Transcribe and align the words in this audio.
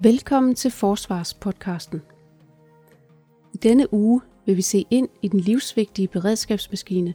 Velkommen 0.00 0.54
til 0.54 0.70
Forsvarspodcasten. 0.70 2.02
I 3.54 3.56
denne 3.56 3.94
uge 3.94 4.20
vil 4.46 4.56
vi 4.56 4.62
se 4.62 4.84
ind 4.90 5.08
i 5.22 5.28
den 5.28 5.40
livsvigtige 5.40 6.08
beredskabsmaskine, 6.08 7.14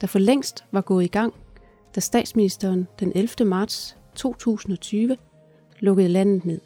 der 0.00 0.06
for 0.06 0.18
længst 0.18 0.64
var 0.72 0.80
gået 0.80 1.04
i 1.04 1.08
gang, 1.08 1.34
da 1.94 2.00
statsministeren 2.00 2.88
den 3.00 3.12
11. 3.14 3.48
marts 3.48 3.96
2020 4.14 5.16
lukkede 5.80 6.08
landet 6.08 6.44
ned. 6.44 6.60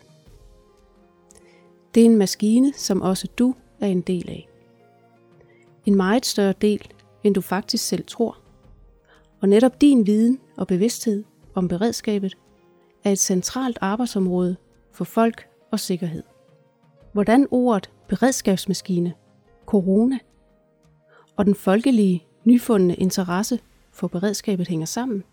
Det 1.94 2.00
er 2.00 2.06
en 2.06 2.16
maskine, 2.16 2.72
som 2.72 3.02
også 3.02 3.28
du 3.38 3.54
er 3.80 3.86
en 3.86 4.00
del 4.00 4.30
af. 4.30 4.48
En 5.84 5.94
meget 5.94 6.26
større 6.26 6.54
del, 6.60 6.88
end 7.24 7.34
du 7.34 7.40
faktisk 7.40 7.86
selv 7.86 8.04
tror. 8.06 8.38
Og 9.40 9.48
netop 9.48 9.80
din 9.80 10.06
viden 10.06 10.38
og 10.56 10.66
bevidsthed 10.66 11.24
om 11.54 11.68
beredskabet 11.68 12.36
er 13.04 13.12
et 13.12 13.18
centralt 13.18 13.78
arbejdsområde 13.80 14.56
for 14.96 15.04
folk 15.04 15.48
og 15.70 15.80
sikkerhed. 15.80 16.22
Hvordan 17.12 17.46
ordet 17.50 17.90
beredskabsmaskine, 18.08 19.14
corona 19.66 20.18
og 21.36 21.44
den 21.44 21.54
folkelige, 21.54 22.24
nyfundne 22.44 22.94
interesse 22.94 23.60
for 23.92 24.08
beredskabet 24.08 24.68
hænger 24.68 24.86
sammen, 24.86 25.24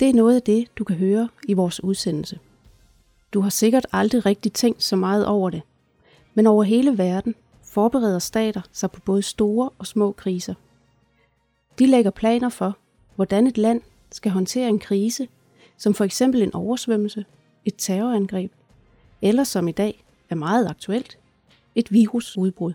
det 0.00 0.08
er 0.08 0.14
noget 0.14 0.36
af 0.36 0.42
det, 0.42 0.68
du 0.78 0.84
kan 0.84 0.96
høre 0.96 1.28
i 1.48 1.52
vores 1.52 1.84
udsendelse. 1.84 2.38
Du 3.32 3.40
har 3.40 3.50
sikkert 3.50 3.86
aldrig 3.92 4.26
rigtig 4.26 4.52
tænkt 4.52 4.82
så 4.82 4.96
meget 4.96 5.26
over 5.26 5.50
det, 5.50 5.62
men 6.34 6.46
over 6.46 6.62
hele 6.62 6.98
verden 6.98 7.34
forbereder 7.62 8.18
stater 8.18 8.60
sig 8.72 8.90
på 8.90 9.00
både 9.00 9.22
store 9.22 9.70
og 9.78 9.86
små 9.86 10.12
kriser. 10.12 10.54
De 11.78 11.86
lægger 11.86 12.10
planer 12.10 12.48
for, 12.48 12.78
hvordan 13.16 13.46
et 13.46 13.58
land 13.58 13.80
skal 14.12 14.32
håndtere 14.32 14.68
en 14.68 14.78
krise, 14.78 15.28
som 15.78 15.94
for 15.94 16.04
eksempel 16.04 16.42
en 16.42 16.54
oversvømmelse, 16.54 17.24
et 17.64 17.74
terrorangreb, 17.78 18.52
eller 19.24 19.44
som 19.44 19.68
i 19.68 19.72
dag 19.72 20.04
er 20.30 20.34
meget 20.34 20.66
aktuelt, 20.66 21.18
et 21.74 21.92
virusudbrud. 21.92 22.72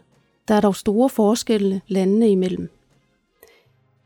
Der 0.47 0.55
er 0.55 0.61
dog 0.61 0.75
store 0.75 1.09
forskelle 1.09 1.81
landene 1.87 2.29
imellem. 2.29 2.69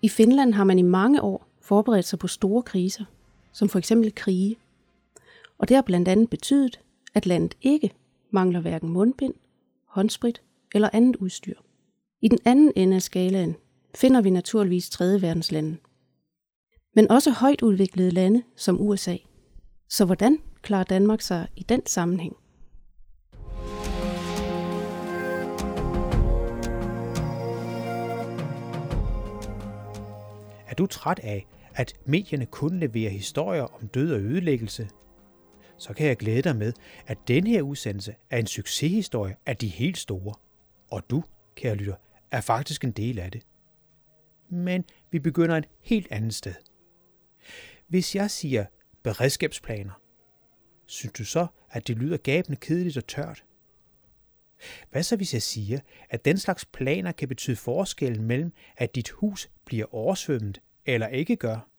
I 0.02 0.10
Finland 0.10 0.54
har 0.54 0.64
man 0.64 0.80
i 0.80 0.82
mange 0.82 1.22
år 1.22 1.48
forberedt 1.62 2.06
sig 2.06 2.20
på 2.20 2.28
store 2.28 2.62
kriser, 2.62 3.06
som 3.52 3.70
for 3.70 3.80
eksempel 3.80 4.16
krige. 4.16 4.56
Og 5.58 5.70
det 5.70 5.76
har 5.76 5.82
blandt 5.82 6.08
andet 6.08 6.30
betydet, 6.30 6.80
at 7.14 7.26
landet 7.26 7.58
ikke 7.62 7.92
mangler 8.32 8.60
hverken 8.60 8.90
mundbind, 8.90 9.34
håndsprit 9.88 10.42
eller 10.74 10.90
andet 10.94 11.16
udstyr. 11.16 11.56
I 12.22 12.28
den 12.28 12.40
anden 12.46 12.72
ende 12.76 12.96
af 12.96 13.02
skalaen 13.02 13.56
finder 13.96 14.22
vi 14.22 14.30
naturligvis 14.30 14.90
tredje 14.90 15.22
verdens 15.22 15.52
lande. 15.52 15.78
Men 16.96 17.12
også 17.12 17.32
højt 17.32 17.62
udviklede 17.62 18.12
lande 18.12 18.44
som 18.56 18.82
USA. 18.82 19.18
Så 19.90 20.06
hvordan 20.06 20.40
klarer 20.64 20.84
Danmark 20.84 21.22
sig 21.22 21.48
i 21.56 21.64
den 21.64 21.86
sammenhæng? 21.86 22.36
Er 30.68 30.76
du 30.78 30.86
træt 30.86 31.20
af, 31.20 31.48
at 31.76 31.94
medierne 32.06 32.46
kun 32.46 32.80
leverer 32.80 33.12
historier 33.12 33.64
om 33.64 33.88
død 33.88 34.14
og 34.14 34.20
ødelæggelse? 34.20 34.90
Så 35.78 35.94
kan 35.94 36.08
jeg 36.08 36.18
glæde 36.18 36.42
dig 36.42 36.56
med, 36.56 36.74
at 37.08 37.18
denne 37.28 37.50
her 37.50 37.62
udsendelse 37.62 38.16
er 38.30 38.38
en 38.38 38.48
succeshistorie 38.48 39.36
af 39.46 39.58
de 39.58 39.68
helt 39.68 39.98
store. 39.98 40.34
Og 40.92 41.10
du, 41.10 41.24
kære 41.56 41.76
lytter, 41.76 41.96
er 42.32 42.42
faktisk 42.42 42.84
en 42.84 42.92
del 42.92 43.20
af 43.20 43.32
det. 43.32 43.42
Men 44.50 44.86
vi 45.12 45.20
begynder 45.20 45.58
et 45.58 45.70
helt 45.82 46.08
andet 46.12 46.34
sted. 46.34 46.54
Hvis 47.88 48.16
jeg 48.16 48.32
siger 48.32 48.66
beredskabsplaner, 49.04 50.03
synes 50.86 51.14
du 51.14 51.26
så, 51.26 51.48
at 51.70 51.88
det 51.88 51.98
lyder 51.98 52.18
gabende 52.18 52.58
kedeligt 52.58 52.98
og 52.98 53.08
tørt? 53.08 53.44
Hvad 54.92 55.04
så 55.04 55.16
hvis 55.16 55.34
jeg 55.34 55.42
siger, 55.42 55.80
at 56.10 56.26
den 56.26 56.38
slags 56.38 56.66
planer 56.66 57.12
kan 57.12 57.28
betyde 57.28 57.56
forskellen 57.56 58.24
mellem, 58.24 58.54
at 58.78 58.96
dit 58.96 59.10
hus 59.10 59.50
bliver 59.66 59.96
oversvømmet 59.96 60.62
eller 60.86 61.08
ikke 61.08 61.36
gør? 61.36 61.70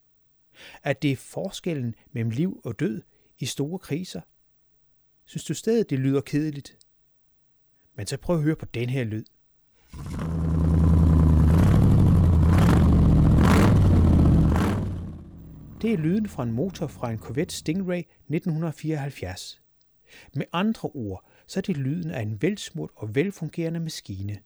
At 0.82 1.02
det 1.02 1.12
er 1.12 1.16
forskellen 1.16 1.94
mellem 2.12 2.30
liv 2.30 2.60
og 2.64 2.80
død 2.80 3.02
i 3.38 3.46
store 3.46 3.78
kriser? 3.78 4.20
Synes 5.24 5.44
du 5.44 5.54
stadig, 5.54 5.90
det 5.90 5.98
lyder 5.98 6.20
kedeligt? 6.20 6.78
Men 7.94 8.06
så 8.06 8.16
prøv 8.16 8.36
at 8.36 8.42
høre 8.42 8.56
på 8.56 8.66
den 8.66 8.88
her 8.90 9.04
lyd. 9.04 9.24
Det 15.84 15.92
er 15.92 15.96
lyden 15.96 16.28
fra 16.28 16.42
en 16.42 16.52
motor 16.52 16.86
fra 16.86 17.10
en 17.10 17.18
Corvette 17.18 17.54
Stingray 17.54 17.98
1974. 17.98 19.62
Med 20.34 20.44
andre 20.52 20.88
ord, 20.94 21.24
så 21.46 21.60
er 21.60 21.62
det 21.62 21.76
lyden 21.76 22.10
af 22.10 22.22
en 22.22 22.42
velsmurt 22.42 22.90
og 22.96 23.14
velfungerende 23.14 23.80
maskine. 23.80 24.38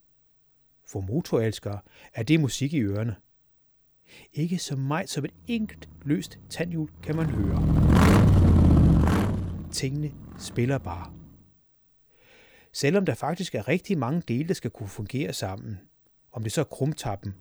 For 0.87 1.01
motorelskere 1.01 1.81
er 2.15 2.23
det 2.23 2.41
musik 2.41 2.73
i 2.73 2.81
ørerne. 2.81 3.17
Ikke 4.33 4.59
så 4.59 4.77
meget 4.77 5.09
som 5.09 5.25
et 5.25 5.35
enkelt 5.47 5.89
løst 6.05 6.39
tandhjul 6.51 6.91
kan 7.03 7.17
man 7.17 7.27
høre. 7.27 7.63
Tingene 9.73 10.11
spiller 10.39 10.79
bare. 10.79 11.13
Selvom 12.73 13.07
der 13.07 13.15
faktisk 13.15 13.55
er 13.55 13.69
rigtig 13.69 13.99
mange 13.99 14.23
dele, 14.29 14.49
der 14.49 14.55
skal 14.55 14.71
kunne 14.71 14.89
fungere 14.89 15.33
sammen. 15.33 15.79
Om 16.33 16.43
det 16.43 16.53
så 16.53 16.61
er 16.61 16.65
krumtappen, 16.65 17.35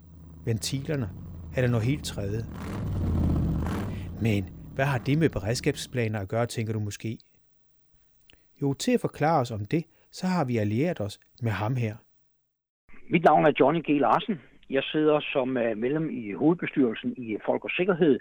ventilerne 0.45 1.09
eller 1.55 1.69
noget 1.69 1.85
helt 1.85 2.05
tredje. 2.05 2.45
Men 4.21 4.49
hvad 4.75 4.85
har 4.85 4.97
det 4.97 5.17
med 5.17 5.29
beredskabsplaner 5.29 6.19
at 6.19 6.29
gøre, 6.29 6.45
tænker 6.45 6.73
du 6.73 6.79
måske? 6.79 7.17
Jo, 8.61 8.73
til 8.73 8.91
at 8.91 9.01
forklare 9.01 9.41
os 9.41 9.51
om 9.51 9.65
det, 9.65 9.83
så 10.11 10.27
har 10.27 10.45
vi 10.45 10.57
allieret 10.57 11.01
os 11.01 11.19
med 11.41 11.51
ham 11.51 11.75
her. 11.75 11.95
Mit 13.09 13.23
navn 13.23 13.45
er 13.45 13.51
Johnny 13.59 13.81
G. 13.81 13.89
Larsen. 13.89 14.41
Jeg 14.69 14.83
sidder 14.83 15.19
som 15.33 15.57
øh, 15.57 15.77
medlem 15.77 16.09
i 16.09 16.31
hovedbestyrelsen 16.31 17.13
i 17.17 17.37
Folk 17.45 17.63
og 17.63 17.69
Sikkerhed, 17.77 18.19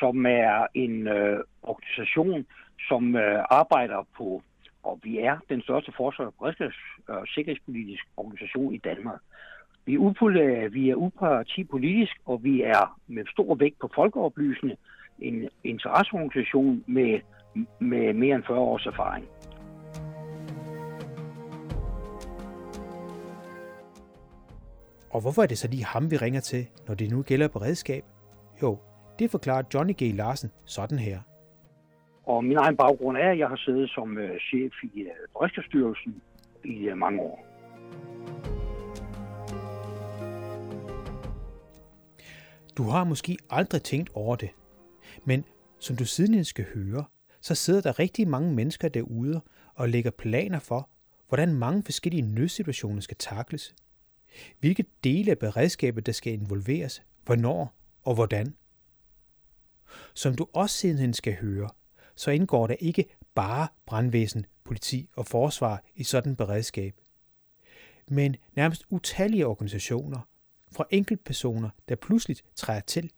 som 0.00 0.26
er 0.26 0.66
en 0.74 1.08
øh, 1.08 1.40
organisation, 1.62 2.46
som 2.88 3.16
øh, 3.16 3.44
arbejder 3.50 4.06
på, 4.16 4.42
og 4.82 5.00
vi 5.02 5.18
er 5.18 5.38
den 5.48 5.62
største 5.62 5.92
forsvars- 5.96 6.32
og 6.38 6.54
uh, 7.08 7.24
sikkerhedspolitisk 7.34 8.04
organisation 8.16 8.74
i 8.74 8.78
Danmark. 8.78 9.20
Vi 9.86 9.94
er, 9.94 9.98
upol- 9.98 10.68
vi 10.68 10.90
er 10.90 10.94
upartipolitisk, 10.94 12.16
og 12.24 12.44
vi 12.44 12.62
er 12.62 13.00
med 13.06 13.24
stor 13.32 13.54
vægt 13.54 13.78
på 13.78 13.90
folkeoplysende 13.94 14.76
en 15.18 15.48
interesseorganisation 15.64 16.84
med, 16.86 17.20
med 17.78 18.12
mere 18.12 18.36
end 18.36 18.44
40 18.46 18.58
års 18.58 18.86
erfaring. 18.86 19.26
Og 25.10 25.20
hvorfor 25.20 25.42
er 25.42 25.46
det 25.46 25.58
så 25.58 25.68
lige 25.68 25.84
ham, 25.84 26.10
vi 26.10 26.16
ringer 26.16 26.40
til, 26.40 26.66
når 26.88 26.94
det 26.94 27.10
nu 27.10 27.22
gælder 27.22 27.48
beredskab? 27.48 28.04
Jo, 28.62 28.78
det 29.18 29.30
forklarer 29.30 29.62
Johnny 29.74 29.92
G. 29.92 30.14
Larsen 30.16 30.50
sådan 30.64 30.98
her. 30.98 31.18
Og 32.26 32.44
min 32.44 32.56
egen 32.56 32.76
baggrund 32.76 33.16
er, 33.16 33.30
at 33.30 33.38
jeg 33.38 33.48
har 33.48 33.56
siddet 33.56 33.90
som 33.90 34.16
uh, 34.16 34.38
chef 34.48 34.72
i 34.82 35.02
uh, 35.02 35.10
Beredskabsstyrelsen 35.32 36.22
i 36.64 36.90
uh, 36.90 36.98
mange 36.98 37.20
år. 37.20 37.46
Du 42.76 42.82
har 42.82 43.04
måske 43.04 43.36
aldrig 43.50 43.82
tænkt 43.82 44.10
over 44.14 44.36
det, 44.36 44.50
men 45.26 45.44
som 45.78 45.96
du 45.96 46.04
siden 46.04 46.44
skal 46.44 46.66
høre, 46.74 47.04
så 47.40 47.54
sidder 47.54 47.80
der 47.80 47.98
rigtig 47.98 48.28
mange 48.28 48.54
mennesker 48.54 48.88
derude 48.88 49.40
og 49.74 49.88
lægger 49.88 50.10
planer 50.10 50.58
for, 50.58 50.88
hvordan 51.28 51.54
mange 51.54 51.82
forskellige 51.82 52.22
nødsituationer 52.22 53.00
skal 53.00 53.16
takles– 53.16 53.74
hvilke 54.60 54.84
dele 55.04 55.30
af 55.30 55.38
beredskabet, 55.38 56.06
der 56.06 56.12
skal 56.12 56.32
involveres, 56.32 57.02
hvornår 57.24 57.74
og 58.02 58.14
hvordan. 58.14 58.54
Som 60.14 60.34
du 60.34 60.46
også 60.52 60.76
siden 60.76 61.14
skal 61.14 61.36
høre, 61.36 61.70
så 62.14 62.30
indgår 62.30 62.66
der 62.66 62.74
ikke 62.74 63.04
bare 63.34 63.68
brandvæsen, 63.86 64.46
politi 64.64 65.08
og 65.16 65.26
forsvar 65.26 65.82
i 65.94 66.04
sådan 66.04 66.36
beredskab, 66.36 66.94
men 68.08 68.36
nærmest 68.56 68.84
utallige 68.90 69.46
organisationer, 69.46 70.20
fra 70.72 70.86
enkeltpersoner, 70.90 71.70
der 71.88 71.94
pludselig 71.94 72.36
træder 72.56 72.80
til, 72.80 73.10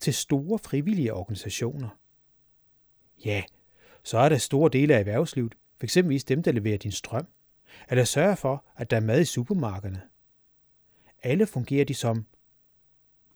til 0.00 0.14
store 0.14 0.58
frivillige 0.58 1.14
organisationer. 1.14 1.88
Ja, 3.24 3.42
så 4.02 4.18
er 4.18 4.28
der 4.28 4.38
store 4.38 4.70
dele 4.72 4.94
af 4.94 4.98
erhvervslivet, 4.98 5.54
f.eks. 5.80 6.24
dem, 6.28 6.42
der 6.42 6.52
leverer 6.52 6.78
din 6.78 6.92
strøm, 6.92 7.26
eller 7.90 8.04
sørger 8.04 8.34
for, 8.34 8.64
at 8.76 8.90
der 8.90 8.96
er 8.96 9.00
mad 9.00 9.20
i 9.20 9.24
supermarkederne 9.24 10.02
alle 11.26 11.46
fungerer 11.46 11.84
de 11.84 11.94
som, 11.94 12.26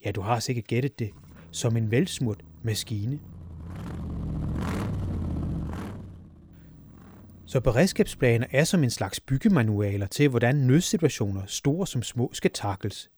ja 0.05 0.11
du 0.11 0.21
har 0.21 0.39
sikkert 0.39 0.67
gættet 0.67 0.99
det, 0.99 1.11
som 1.51 1.77
en 1.77 1.91
velsmurt 1.91 2.43
maskine. 2.63 3.19
Så 7.45 7.61
beredskabsplaner 7.63 8.47
er 8.51 8.63
som 8.63 8.83
en 8.83 8.89
slags 8.89 9.19
byggemanualer 9.19 10.07
til, 10.07 10.29
hvordan 10.29 10.55
nødsituationer, 10.55 11.45
store 11.45 11.87
som 11.87 12.03
små, 12.03 12.29
skal 12.33 12.51
takles. 12.51 13.11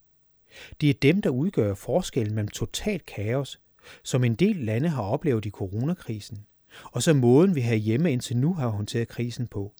Det 0.82 0.90
er 0.90 0.94
dem, 1.02 1.22
der 1.22 1.30
udgør 1.30 1.74
forskellen 1.74 2.36
mellem 2.36 2.48
totalt 2.48 3.06
kaos, 3.06 3.60
som 4.04 4.24
en 4.24 4.36
del 4.36 4.56
lande 4.56 4.90
har 4.90 5.04
oplevet 5.04 5.46
i 5.46 5.50
coronakrisen, 5.50 6.46
og 6.84 7.04
så 7.04 7.14
måden, 7.14 7.56
vi 7.56 7.62
her 7.62 7.76
hjemme 7.76 8.12
indtil 8.12 8.38
nu 8.38 8.54
har 8.54 8.68
håndteret 8.68 9.08
krisen 9.08 9.48
på, 9.48 9.74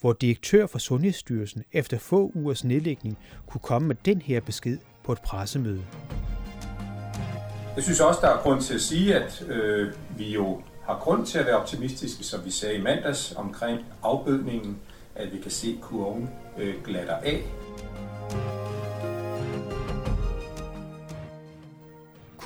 hvor 0.00 0.12
direktør 0.12 0.66
for 0.66 0.78
Sundhedsstyrelsen 0.78 1.64
efter 1.72 1.98
få 1.98 2.32
ugers 2.34 2.64
nedlægning 2.64 3.18
kunne 3.46 3.60
komme 3.60 3.88
med 3.88 3.96
den 4.04 4.22
her 4.22 4.40
besked 4.40 4.78
på 5.04 5.12
et 5.12 5.20
pressemøde. 5.20 5.84
Jeg 7.76 7.84
synes 7.84 8.00
også, 8.00 8.20
der 8.22 8.28
er 8.28 8.42
grund 8.42 8.60
til 8.60 8.74
at 8.74 8.80
sige, 8.80 9.14
at 9.14 9.44
øh, 9.48 9.92
vi 10.16 10.32
jo 10.32 10.62
har 10.82 10.98
grund 10.98 11.26
til 11.26 11.38
at 11.38 11.46
være 11.46 11.56
optimistiske, 11.56 12.24
som 12.24 12.44
vi 12.44 12.50
sagde 12.50 12.74
i 12.74 12.82
mandags 12.82 13.34
omkring 13.36 13.80
afbødningen, 14.02 14.78
at 15.14 15.32
vi 15.32 15.38
kan 15.38 15.50
se 15.50 15.78
kurven 15.82 16.30
øh, 16.58 16.74
glatter 16.84 17.16
af. 17.16 17.42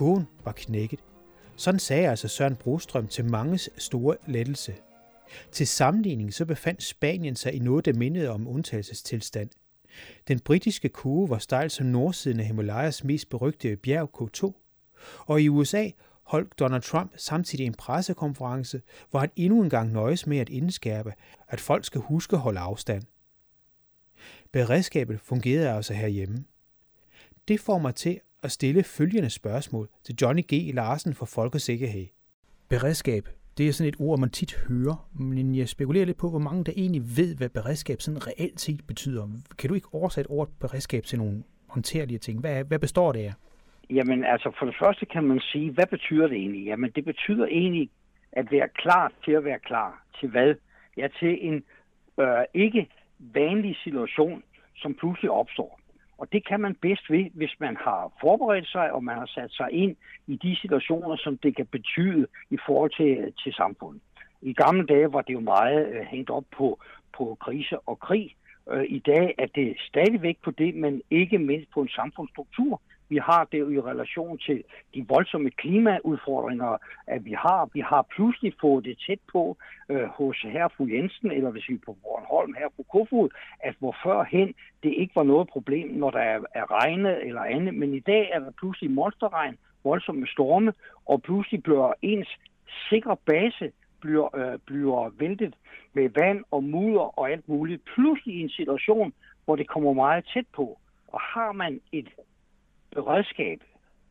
Kurven 0.03 0.29
var 0.45 0.53
knækket. 0.53 1.01
Sådan 1.57 1.81
sagde 1.81 2.09
altså 2.09 2.29
Søren 2.29 2.57
Brostrøm 2.57 3.09
til 3.09 3.25
manges 3.25 3.71
store 3.79 4.17
lettelse. 4.27 4.75
Til 5.53 5.67
sammenligning 5.67 6.35
så 6.35 6.45
befandt 6.45 6.83
Spanien 6.83 7.37
sig 7.37 7.55
i 7.55 7.59
noget, 7.59 7.85
der 7.85 7.93
mindede 7.93 8.29
om 8.29 8.49
undtagelsestilstand. 8.49 9.51
Den 10.29 10.41
britiske 10.41 10.89
kurve 10.89 11.31
var 11.31 11.39
stejl 11.39 11.71
som 11.71 11.87
nordsiden 11.87 12.41
af 12.41 12.47
Himalayas 12.47 13.05
mest 13.05 13.29
berygtede 13.29 13.77
bjerg 13.77 14.11
K2, 14.21 14.53
og 15.27 15.43
i 15.43 15.49
USA 15.49 15.91
holdt 16.23 16.59
Donald 16.59 16.83
Trump 16.83 17.13
samtidig 17.17 17.67
en 17.67 17.75
pressekonference, 17.75 18.83
hvor 19.11 19.21
han 19.21 19.31
endnu 19.37 19.63
engang 19.63 19.93
nøjes 19.93 20.27
med 20.27 20.39
at 20.39 20.49
indskærpe, 20.49 21.13
at 21.49 21.61
folk 21.61 21.85
skal 21.85 22.01
huske 22.01 22.37
at 22.37 22.43
holde 22.43 22.61
afstand. 22.61 23.03
Beredskabet 24.53 25.21
fungerede 25.21 25.71
altså 25.71 25.95
herhjemme. 25.95 26.45
Det 27.49 27.61
får 27.61 27.79
mig 27.79 27.95
til 27.95 28.21
at 28.43 28.51
stille 28.51 28.83
følgende 28.83 29.31
spørgsmål 29.31 29.89
til 30.05 30.15
Johnny 30.23 30.43
G. 30.53 30.75
Larsen 30.75 31.15
for 31.15 31.27
Folkesikkerhed. 31.27 32.07
Beredskab, 32.69 33.29
det 33.59 33.69
er 33.69 33.73
sådan 33.73 33.89
et 33.89 34.01
ord, 34.01 34.19
man 34.19 34.31
tit 34.31 34.55
hører, 34.69 35.09
men 35.15 35.55
jeg 35.55 35.69
spekulerer 35.69 36.05
lidt 36.05 36.19
på, 36.19 36.31
hvor 36.31 36.39
mange 36.39 36.65
der 36.65 36.73
egentlig 36.77 37.03
ved, 37.17 37.37
hvad 37.37 37.49
beredskab 37.49 38.01
sådan 38.01 38.27
reelt 38.27 38.61
set 38.61 38.87
betyder. 38.87 39.29
Kan 39.59 39.69
du 39.69 39.75
ikke 39.75 39.95
oversætte 39.95 40.29
ordet 40.29 40.55
beredskab 40.61 41.05
til 41.05 41.19
nogle 41.19 41.43
håndterlige 41.69 42.19
ting? 42.19 42.41
Hvad, 42.41 42.65
hvad 42.65 42.79
består 42.79 43.13
det 43.13 43.21
af? 43.21 43.33
Jamen 43.91 44.25
altså, 44.25 44.53
for 44.59 44.67
det 44.67 44.75
første 44.79 45.07
kan 45.07 45.25
man 45.25 45.41
sige, 45.41 45.71
hvad 45.71 45.87
betyder 45.87 46.27
det 46.27 46.37
egentlig? 46.37 46.65
Jamen 46.65 46.91
det 46.91 47.05
betyder 47.05 47.47
egentlig 47.47 47.91
at 48.33 48.47
være 48.51 48.69
klar 48.69 49.13
til 49.25 49.33
at 49.33 49.45
være 49.45 49.59
klar. 49.59 50.03
Til 50.21 50.29
hvad? 50.29 50.55
Ja, 50.97 51.09
til 51.19 51.39
en 51.49 51.65
øh, 52.21 52.45
ikke 52.55 52.89
vanlig 53.19 53.77
situation, 53.85 54.43
som 54.77 54.95
pludselig 54.95 55.31
opstår. 55.31 55.81
Og 56.23 56.33
det 56.33 56.47
kan 56.49 56.61
man 56.61 56.75
bedst 56.75 57.11
ved, 57.11 57.25
hvis 57.35 57.55
man 57.61 57.77
har 57.77 58.13
forberedt 58.21 58.69
sig, 58.69 58.93
og 58.93 59.05
man 59.05 59.17
har 59.19 59.27
sat 59.27 59.53
sig 59.53 59.69
ind 59.73 59.97
i 60.27 60.37
de 60.37 60.57
situationer, 60.57 61.17
som 61.17 61.39
det 61.39 61.57
kan 61.57 61.67
betyde 61.67 62.27
i 62.51 62.59
forhold 62.67 62.91
til, 62.91 63.33
til 63.43 63.53
samfundet. 63.53 64.03
I 64.43 64.53
gamle 64.53 64.87
dage 64.87 65.13
var 65.13 65.23
det 65.23 65.33
jo 65.33 65.41
meget 65.41 65.89
øh, 65.89 66.01
hængt 66.01 66.31
op 66.31 66.45
på, 66.57 66.81
på 67.17 67.37
krise 67.41 67.79
og 67.79 68.01
krig. 68.01 68.37
Øh, 68.73 68.85
I 68.89 68.99
dag 68.99 69.35
er 69.39 69.47
det 69.47 69.77
stadigvæk 69.89 70.39
på 70.45 70.51
det, 70.51 70.75
men 70.75 71.03
ikke 71.11 71.39
mindst 71.39 71.71
på 71.71 71.81
en 71.81 71.89
samfundsstruktur, 71.89 72.81
vi 73.09 73.19
har 73.19 73.49
det 73.53 73.59
i 73.59 73.81
relation 73.81 74.39
til 74.39 74.65
de 74.95 75.07
voldsomme 75.09 75.51
klimaudfordringer, 75.51 76.77
at 77.07 77.25
vi 77.25 77.33
har. 77.33 77.71
Vi 77.73 77.81
har 77.81 78.07
pludselig 78.15 78.55
fået 78.61 78.85
det 78.85 78.99
tæt 79.07 79.19
på 79.33 79.57
øh, 79.89 80.09
hos 80.09 80.37
herre 80.43 80.71
fru 80.77 80.87
Jensen, 80.87 81.31
eller 81.31 81.51
hvis 81.51 81.69
vi 81.69 81.75
er 81.75 81.87
på 81.87 81.97
Bornholm, 82.03 82.55
herre 82.55 82.71
fru 82.77 82.83
Kofod, 82.83 83.29
at 83.61 83.75
hvor 83.79 83.97
førhen 84.03 84.55
det 84.83 84.95
ikke 84.97 85.17
var 85.17 85.23
noget 85.23 85.49
problem, 85.49 85.89
når 85.89 86.11
der 86.11 86.21
er, 86.21 86.41
er 86.55 86.83
regne 86.83 87.25
eller 87.27 87.43
andet. 87.43 87.75
Men 87.75 87.95
i 87.95 88.01
dag 88.01 88.31
er 88.33 88.39
der 88.39 88.51
pludselig 88.51 88.91
monsterregn, 88.91 89.59
voldsomme 89.85 90.27
storme, 90.27 90.73
og 91.07 91.23
pludselig 91.23 91.63
bliver 91.63 91.93
ens 92.03 92.29
sikre 92.91 93.17
base 93.17 93.73
bliver, 94.03 94.37
øh, 94.37 94.59
bliver 94.67 95.11
væltet 95.19 95.55
med 95.93 96.09
vand 96.21 96.45
og 96.51 96.65
mudder 96.65 97.19
og 97.19 97.31
alt 97.31 97.49
muligt. 97.49 97.83
Pludselig 97.95 98.35
i 98.35 98.41
en 98.41 98.51
situation, 98.51 99.13
hvor 99.45 99.57
det 99.57 99.69
kommer 99.69 99.93
meget 99.93 100.25
tæt 100.35 100.47
på. 100.57 100.79
Og 101.09 101.21
har 101.21 101.53
man 101.53 101.81
et 101.93 102.09
beredskab, 102.95 103.61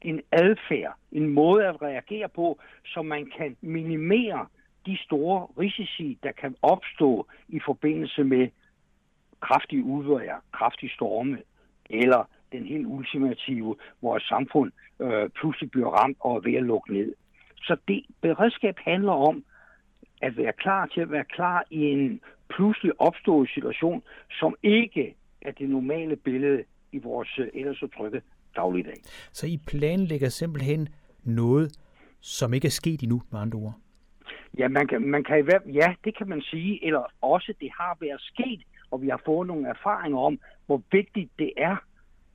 en 0.02 0.22
adfærd, 0.32 0.96
en 1.12 1.30
måde 1.30 1.68
at 1.68 1.82
reagere 1.82 2.30
på, 2.30 2.60
så 2.86 3.02
man 3.02 3.32
kan 3.38 3.58
minimere 3.62 4.48
de 4.86 4.98
store 4.98 5.48
risici, 5.60 6.18
der 6.24 6.32
kan 6.32 6.56
opstå 6.62 7.28
i 7.48 7.60
forbindelse 7.66 8.24
med 8.24 8.48
kraftige 9.42 9.84
udvejr, 9.84 10.40
kraftige 10.52 10.90
storme, 10.90 11.38
eller 11.90 12.30
den 12.52 12.66
helt 12.66 12.86
ultimative, 12.86 13.76
hvor 14.00 14.16
et 14.16 14.24
samfund 14.24 14.72
øh, 15.00 15.30
pludselig 15.30 15.72
bliver 15.72 15.90
ramt 15.90 16.18
og 16.20 16.36
er 16.36 16.40
ved 16.40 16.54
at 16.54 16.64
lukke 16.64 16.94
ned. 16.94 17.14
Så 17.62 17.78
det 17.88 18.06
beredskab 18.22 18.76
handler 18.78 19.12
om 19.12 19.44
at 20.22 20.38
være 20.38 20.54
klar 20.54 20.86
til 20.86 21.02
at 21.02 21.12
være 21.12 21.24
klar 21.24 21.64
i 21.70 21.82
en 21.82 22.22
pludselig 22.50 23.02
opstået 23.02 23.50
situation, 23.50 24.04
som 24.40 24.56
ikke 24.64 25.16
er 25.42 25.52
det 25.52 25.70
normale 25.70 26.16
billede 26.16 26.64
i 26.92 26.98
vores 26.98 27.40
øh, 27.40 27.48
ellers 27.54 27.78
så 27.78 27.88
trygge 27.88 28.22
dagligdag. 28.56 28.98
Så 29.32 29.48
I 29.48 29.58
planlægger 29.68 30.30
simpelthen 30.30 30.90
noget, 31.24 31.78
som 32.22 32.54
ikke 32.54 32.66
er 32.66 32.72
sket 32.82 33.02
endnu, 33.02 33.22
med 33.32 33.40
andre 33.40 33.60
ord? 33.60 33.74
Ja, 34.58 34.68
man 34.68 34.88
kan, 34.88 35.02
man 35.02 35.24
kan, 35.24 35.62
ja, 35.66 35.94
det 36.04 36.18
kan 36.18 36.30
man 36.30 36.42
sige, 36.42 36.86
eller 36.86 37.04
også 37.22 37.54
det 37.62 37.70
har 37.80 37.98
været 38.02 38.22
sket, 38.22 38.62
og 38.92 39.02
vi 39.02 39.08
har 39.10 39.22
fået 39.26 39.48
nogle 39.48 39.68
erfaringer 39.68 40.20
om, 40.20 40.40
hvor 40.66 40.82
vigtigt 40.92 41.32
det 41.40 41.52
er, 41.58 41.76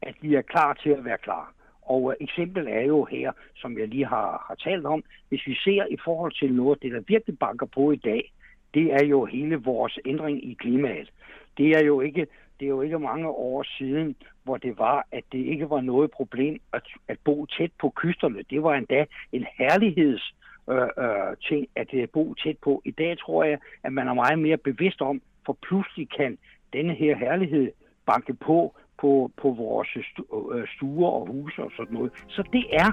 at 0.02 0.14
vi 0.20 0.34
er 0.34 0.42
klar 0.42 0.74
til 0.74 0.90
at 0.90 1.04
være 1.04 1.18
klar. 1.18 1.52
Og 1.82 2.02
uh, 2.02 2.12
eksempel 2.20 2.66
er 2.68 2.80
jo 2.80 3.04
her, 3.04 3.32
som 3.56 3.78
jeg 3.78 3.88
lige 3.88 4.06
har, 4.06 4.44
har 4.48 4.54
talt 4.54 4.86
om, 4.86 5.04
hvis 5.28 5.46
vi 5.46 5.54
ser 5.54 5.86
i 5.90 5.96
forhold 6.04 6.32
til 6.32 6.52
noget, 6.52 6.82
det 6.82 6.92
der 6.92 7.00
virkelig 7.08 7.38
banker 7.38 7.66
på 7.66 7.90
i 7.90 7.96
dag, 7.96 8.32
det 8.74 8.92
er 8.92 9.04
jo 9.04 9.24
hele 9.24 9.56
vores 9.56 9.98
ændring 10.06 10.50
i 10.50 10.54
klimaet. 10.60 11.12
Det 11.58 11.70
er 11.70 11.84
jo 11.84 12.00
ikke 12.00 12.26
det 12.60 12.66
er 12.66 12.70
jo 12.70 12.80
ikke 12.80 12.98
mange 12.98 13.28
år 13.28 13.62
siden, 13.78 14.16
hvor 14.44 14.56
det 14.56 14.78
var, 14.78 15.06
at 15.12 15.24
det 15.32 15.38
ikke 15.38 15.70
var 15.70 15.80
noget 15.80 16.10
problem 16.10 16.60
at, 16.72 16.82
at 17.08 17.18
bo 17.24 17.46
tæt 17.46 17.70
på 17.80 17.92
kysterne. 17.96 18.42
Det 18.50 18.62
var 18.62 18.74
endda 18.74 19.04
en 19.32 19.46
herligheds 19.58 20.34
øh, 20.70 20.76
øh, 20.76 21.36
ting, 21.48 21.68
at 21.76 21.90
det 21.90 22.02
er 22.02 22.06
bo 22.06 22.34
tæt 22.34 22.58
på. 22.58 22.82
I 22.84 22.90
dag 22.90 23.18
tror 23.18 23.44
jeg, 23.44 23.58
at 23.82 23.92
man 23.92 24.08
er 24.08 24.14
meget 24.14 24.38
mere 24.38 24.56
bevidst 24.56 25.02
om, 25.02 25.22
for 25.46 25.58
pludselig 25.68 26.08
kan 26.10 26.38
denne 26.72 26.94
her 26.94 27.16
herlighed 27.16 27.72
banke 28.06 28.34
på 28.34 28.74
på, 29.00 29.30
på 29.42 29.50
vores 29.50 29.96
øh, 29.96 30.68
stuer 30.76 31.10
og 31.10 31.26
huse 31.26 31.62
og 31.62 31.70
sådan 31.76 31.94
noget. 31.94 32.12
Så 32.28 32.42
det 32.52 32.64
er 32.72 32.90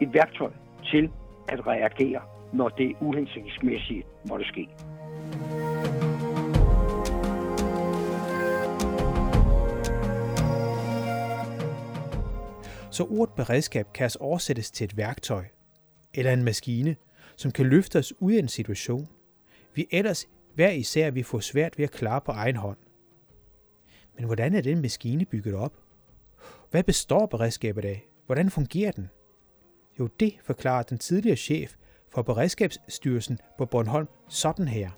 et 0.00 0.14
værktøj 0.14 0.50
til 0.84 1.10
at 1.48 1.66
reagere, 1.66 2.20
når 2.52 2.68
det 2.68 2.96
uhensigtsmæssigt 3.00 4.06
måtte 4.28 4.44
ske. 4.44 4.68
Så 12.92 13.04
ordet 13.04 13.34
beredskab 13.34 13.92
kan 13.94 14.04
altså 14.04 14.18
oversættes 14.18 14.70
til 14.70 14.84
et 14.84 14.96
værktøj 14.96 15.44
eller 16.14 16.32
en 16.32 16.44
maskine, 16.44 16.96
som 17.36 17.50
kan 17.50 17.66
løfte 17.66 17.98
os 17.98 18.12
ud 18.20 18.32
af 18.32 18.38
en 18.38 18.48
situation, 18.48 19.08
vi 19.74 19.86
ellers 19.90 20.28
hver 20.54 20.70
især 20.70 21.10
vi 21.10 21.22
får 21.22 21.40
svært 21.40 21.78
ved 21.78 21.84
at 21.84 21.90
klare 21.90 22.20
på 22.20 22.32
egen 22.32 22.56
hånd. 22.56 22.78
Men 24.16 24.24
hvordan 24.24 24.54
er 24.54 24.60
den 24.60 24.82
maskine 24.82 25.24
bygget 25.24 25.54
op? 25.54 25.76
Hvad 26.70 26.82
består 26.82 27.26
beredskabet 27.26 27.84
af? 27.84 28.06
Hvordan 28.26 28.50
fungerer 28.50 28.92
den? 28.92 29.10
Jo, 29.98 30.06
det 30.06 30.34
forklarer 30.44 30.82
den 30.82 30.98
tidligere 30.98 31.36
chef 31.36 31.74
for 32.10 32.22
Beredskabsstyrelsen 32.22 33.38
på 33.58 33.66
Bornholm 33.66 34.08
sådan 34.28 34.68
her. 34.68 34.90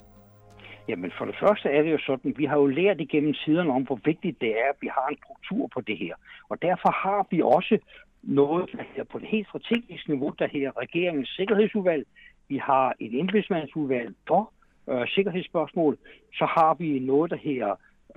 Jamen 0.88 1.12
for 1.18 1.24
det 1.24 1.36
første 1.40 1.68
er 1.68 1.82
det 1.82 1.92
jo 1.92 1.98
sådan, 2.06 2.34
vi 2.36 2.44
har 2.44 2.56
jo 2.56 2.66
lært 2.66 3.00
igennem 3.00 3.34
siderne 3.34 3.72
om, 3.72 3.82
hvor 3.82 4.00
vigtigt 4.04 4.40
det 4.40 4.50
er, 4.50 4.68
at 4.68 4.76
vi 4.80 4.86
har 4.86 5.06
en 5.08 5.18
struktur 5.24 5.68
på 5.74 5.80
det 5.80 5.98
her. 5.98 6.14
Og 6.48 6.62
derfor 6.62 6.90
har 6.90 7.26
vi 7.30 7.42
også 7.42 7.78
noget, 8.22 8.70
der 8.72 8.82
her 8.96 9.04
på 9.04 9.18
det 9.18 9.28
helt 9.28 9.48
strategiske 9.48 10.10
niveau, 10.10 10.34
der 10.38 10.46
her 10.46 10.80
regeringens 10.80 11.28
sikkerhedsudvalg. 11.28 12.06
Vi 12.48 12.56
har 12.56 12.94
et 13.00 13.20
embedsmandsudvalg 13.20 14.14
for 14.28 14.52
øh, 14.90 15.08
sikkerhedsspørgsmål. 15.08 15.98
Så 16.34 16.44
har 16.44 16.74
vi 16.74 16.98
noget, 16.98 17.30
der 17.30 17.36
her 17.36 17.66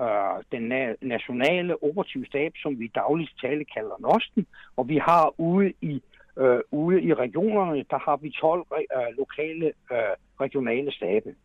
øh, 0.01 0.43
den 0.51 0.71
na- 0.71 0.95
nationale 1.01 1.83
operative 1.83 2.25
stab, 2.25 2.51
som 2.55 2.79
vi 2.79 2.91
dagligt 2.95 3.33
tale 3.41 3.65
kalder 3.65 3.95
NOSTEN. 4.00 4.47
Og 4.77 4.89
vi 4.89 4.97
har 4.97 5.33
ude 5.38 5.74
i 5.81 6.01
øh, 6.38 6.59
ude 6.71 7.01
i 7.01 7.13
regionerne, 7.13 7.86
der 7.89 8.00
har 8.00 8.17
vi 8.17 8.29
12 8.29 8.65
øh, 8.71 9.17
lokale 9.17 9.65
øh, 9.91 10.15
regionale 10.41 10.91
stabe. 10.91 11.36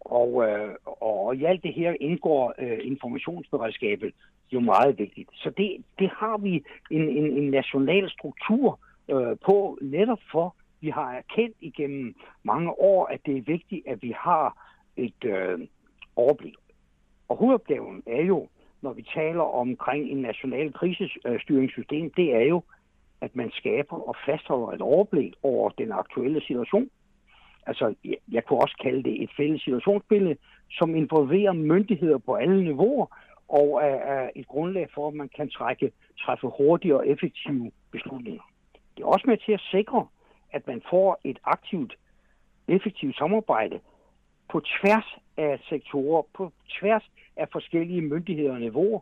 Og, 0.00 0.48
øh, 0.48 0.74
og 0.84 1.36
i 1.36 1.44
alt 1.44 1.62
det 1.62 1.74
her 1.74 1.94
indgår 2.00 2.54
øh, 2.58 2.78
informationsberedskabet 2.82 4.14
jo 4.52 4.60
meget 4.60 4.98
vigtigt. 4.98 5.30
Så 5.34 5.50
det, 5.50 5.84
det 5.98 6.10
har 6.16 6.38
vi 6.38 6.64
en, 6.90 7.08
en, 7.08 7.32
en 7.32 7.50
national 7.50 8.10
struktur 8.10 8.78
øh, 9.08 9.36
på, 9.46 9.78
netop 9.80 10.20
for, 10.32 10.54
vi 10.80 10.90
har 10.90 11.12
erkendt 11.12 11.56
igennem 11.60 12.14
mange 12.42 12.70
år, 12.70 13.06
at 13.06 13.20
det 13.26 13.36
er 13.36 13.42
vigtigt, 13.42 13.86
at 13.86 14.02
vi 14.02 14.14
har 14.16 14.74
et 14.96 15.24
øh, 15.24 15.58
overblik. 16.16 16.54
Og 17.28 17.36
hovedopgaven 17.36 18.02
er 18.06 18.22
jo, 18.22 18.48
når 18.82 18.92
vi 18.92 19.06
taler 19.14 19.42
omkring 19.42 20.10
en 20.10 20.22
national 20.22 20.72
krisestyringssystem, 20.72 22.10
det 22.10 22.34
er 22.34 22.44
jo, 22.44 22.62
at 23.20 23.36
man 23.36 23.50
skaber 23.50 24.08
og 24.08 24.16
fastholder 24.26 24.68
et 24.68 24.80
overblik 24.80 25.34
over 25.42 25.70
den 25.70 25.92
aktuelle 25.92 26.40
situation, 26.40 26.90
altså 27.68 27.94
jeg, 28.04 28.16
jeg 28.32 28.44
kunne 28.44 28.58
også 28.58 28.76
kalde 28.82 29.02
det 29.02 29.22
et 29.22 29.30
fælles 29.36 29.62
situationsbillede, 29.62 30.36
som 30.70 30.94
involverer 30.94 31.52
myndigheder 31.52 32.18
på 32.18 32.34
alle 32.34 32.64
niveauer, 32.64 33.06
og 33.48 33.80
er, 33.82 33.96
er 34.14 34.30
et 34.36 34.46
grundlag 34.46 34.88
for, 34.94 35.08
at 35.08 35.14
man 35.14 35.30
kan 35.36 35.48
trække, 35.50 35.92
træffe 36.18 36.46
hurtige 36.46 36.96
og 36.96 37.08
effektive 37.08 37.70
beslutninger. 37.92 38.42
Det 38.96 39.02
er 39.02 39.06
også 39.06 39.24
med 39.26 39.36
til 39.36 39.52
at 39.52 39.60
sikre, 39.70 40.06
at 40.52 40.66
man 40.66 40.82
får 40.90 41.20
et 41.24 41.38
aktivt, 41.44 41.96
effektivt 42.68 43.16
samarbejde 43.16 43.80
på 44.52 44.60
tværs 44.60 45.18
af 45.36 45.58
sektorer, 45.68 46.22
på 46.34 46.52
tværs 46.80 47.10
af 47.36 47.48
forskellige 47.52 48.02
myndigheder 48.02 48.52
og 48.52 48.60
niveauer, 48.60 49.00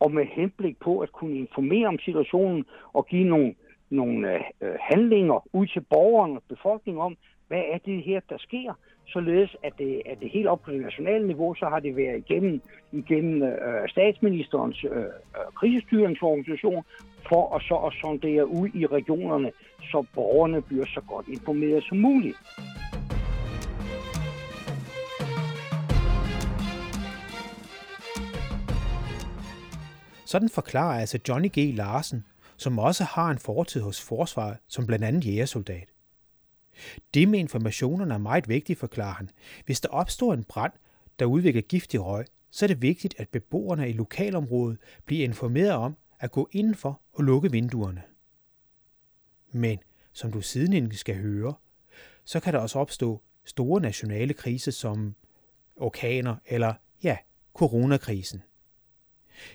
og 0.00 0.12
med 0.12 0.26
henblik 0.26 0.76
på 0.80 0.98
at 1.00 1.12
kunne 1.12 1.36
informere 1.38 1.86
om 1.88 1.98
situationen 1.98 2.64
og 2.92 3.06
give 3.06 3.24
nogle, 3.24 3.54
nogle 3.90 4.44
øh, 4.60 4.74
handlinger 4.80 5.46
ud 5.52 5.66
til 5.66 5.80
borgerne 5.80 6.36
og 6.36 6.42
befolkningen 6.48 7.02
om, 7.02 7.16
hvad 7.52 7.64
er 7.74 7.78
det 7.78 8.02
her, 8.02 8.20
der 8.30 8.38
sker, 8.38 8.72
således 9.06 9.56
at 9.62 9.72
det, 9.78 10.02
at 10.06 10.16
det 10.20 10.30
helt 10.30 10.46
op 10.46 10.60
på 10.62 10.70
det 10.70 10.80
nationale 10.80 11.26
niveau, 11.26 11.54
så 11.54 11.66
har 11.72 11.80
det 11.80 11.96
været 11.96 12.18
igennem, 12.18 12.62
igennem 12.92 13.42
øh, 13.42 13.88
statsministerens 13.88 14.84
øh, 14.84 14.98
øh, 14.98 15.48
krisestyringsorganisation, 15.54 16.84
for 17.28 17.56
at 17.56 17.62
så 17.62 17.74
at 17.74 17.92
sondere 18.00 18.46
ud 18.46 18.68
i 18.74 18.86
regionerne, 18.86 19.50
så 19.80 20.04
borgerne 20.14 20.62
bliver 20.62 20.86
så 20.86 21.00
godt 21.08 21.28
informeret 21.28 21.84
som 21.84 21.98
muligt. 21.98 22.36
Sådan 30.26 30.48
forklarer 30.48 31.00
altså 31.00 31.18
Johnny 31.28 31.48
G. 31.58 31.76
Larsen, 31.76 32.24
som 32.56 32.78
også 32.78 33.04
har 33.04 33.30
en 33.30 33.38
fortid 33.38 33.80
hos 33.80 34.08
forsvaret 34.08 34.56
som 34.68 34.86
blandt 34.86 35.04
andet 35.04 35.26
jægersoldat. 35.26 35.91
Det 37.14 37.28
med 37.28 37.38
informationerne 37.38 38.14
er 38.14 38.18
meget 38.18 38.48
vigtigt, 38.48 38.78
forklarer 38.78 39.14
han. 39.14 39.30
Hvis 39.66 39.80
der 39.80 39.88
opstår 39.88 40.34
en 40.34 40.44
brand, 40.44 40.72
der 41.18 41.24
udvikler 41.24 41.62
giftig 41.62 42.04
røg, 42.04 42.26
så 42.50 42.64
er 42.64 42.66
det 42.66 42.82
vigtigt, 42.82 43.14
at 43.18 43.28
beboerne 43.28 43.90
i 43.90 43.92
lokalområdet 43.92 44.78
bliver 45.06 45.24
informeret 45.24 45.72
om 45.72 45.96
at 46.20 46.30
gå 46.30 46.48
indenfor 46.52 47.00
og 47.12 47.24
lukke 47.24 47.50
vinduerne. 47.50 48.02
Men, 49.52 49.78
som 50.12 50.32
du 50.32 50.40
siden 50.40 50.92
skal 50.92 51.16
høre, 51.16 51.54
så 52.24 52.40
kan 52.40 52.52
der 52.52 52.58
også 52.58 52.78
opstå 52.78 53.22
store 53.44 53.80
nationale 53.80 54.34
kriser 54.34 54.72
som 54.72 55.14
orkaner 55.76 56.36
eller, 56.46 56.74
ja, 57.02 57.16
coronakrisen. 57.54 58.42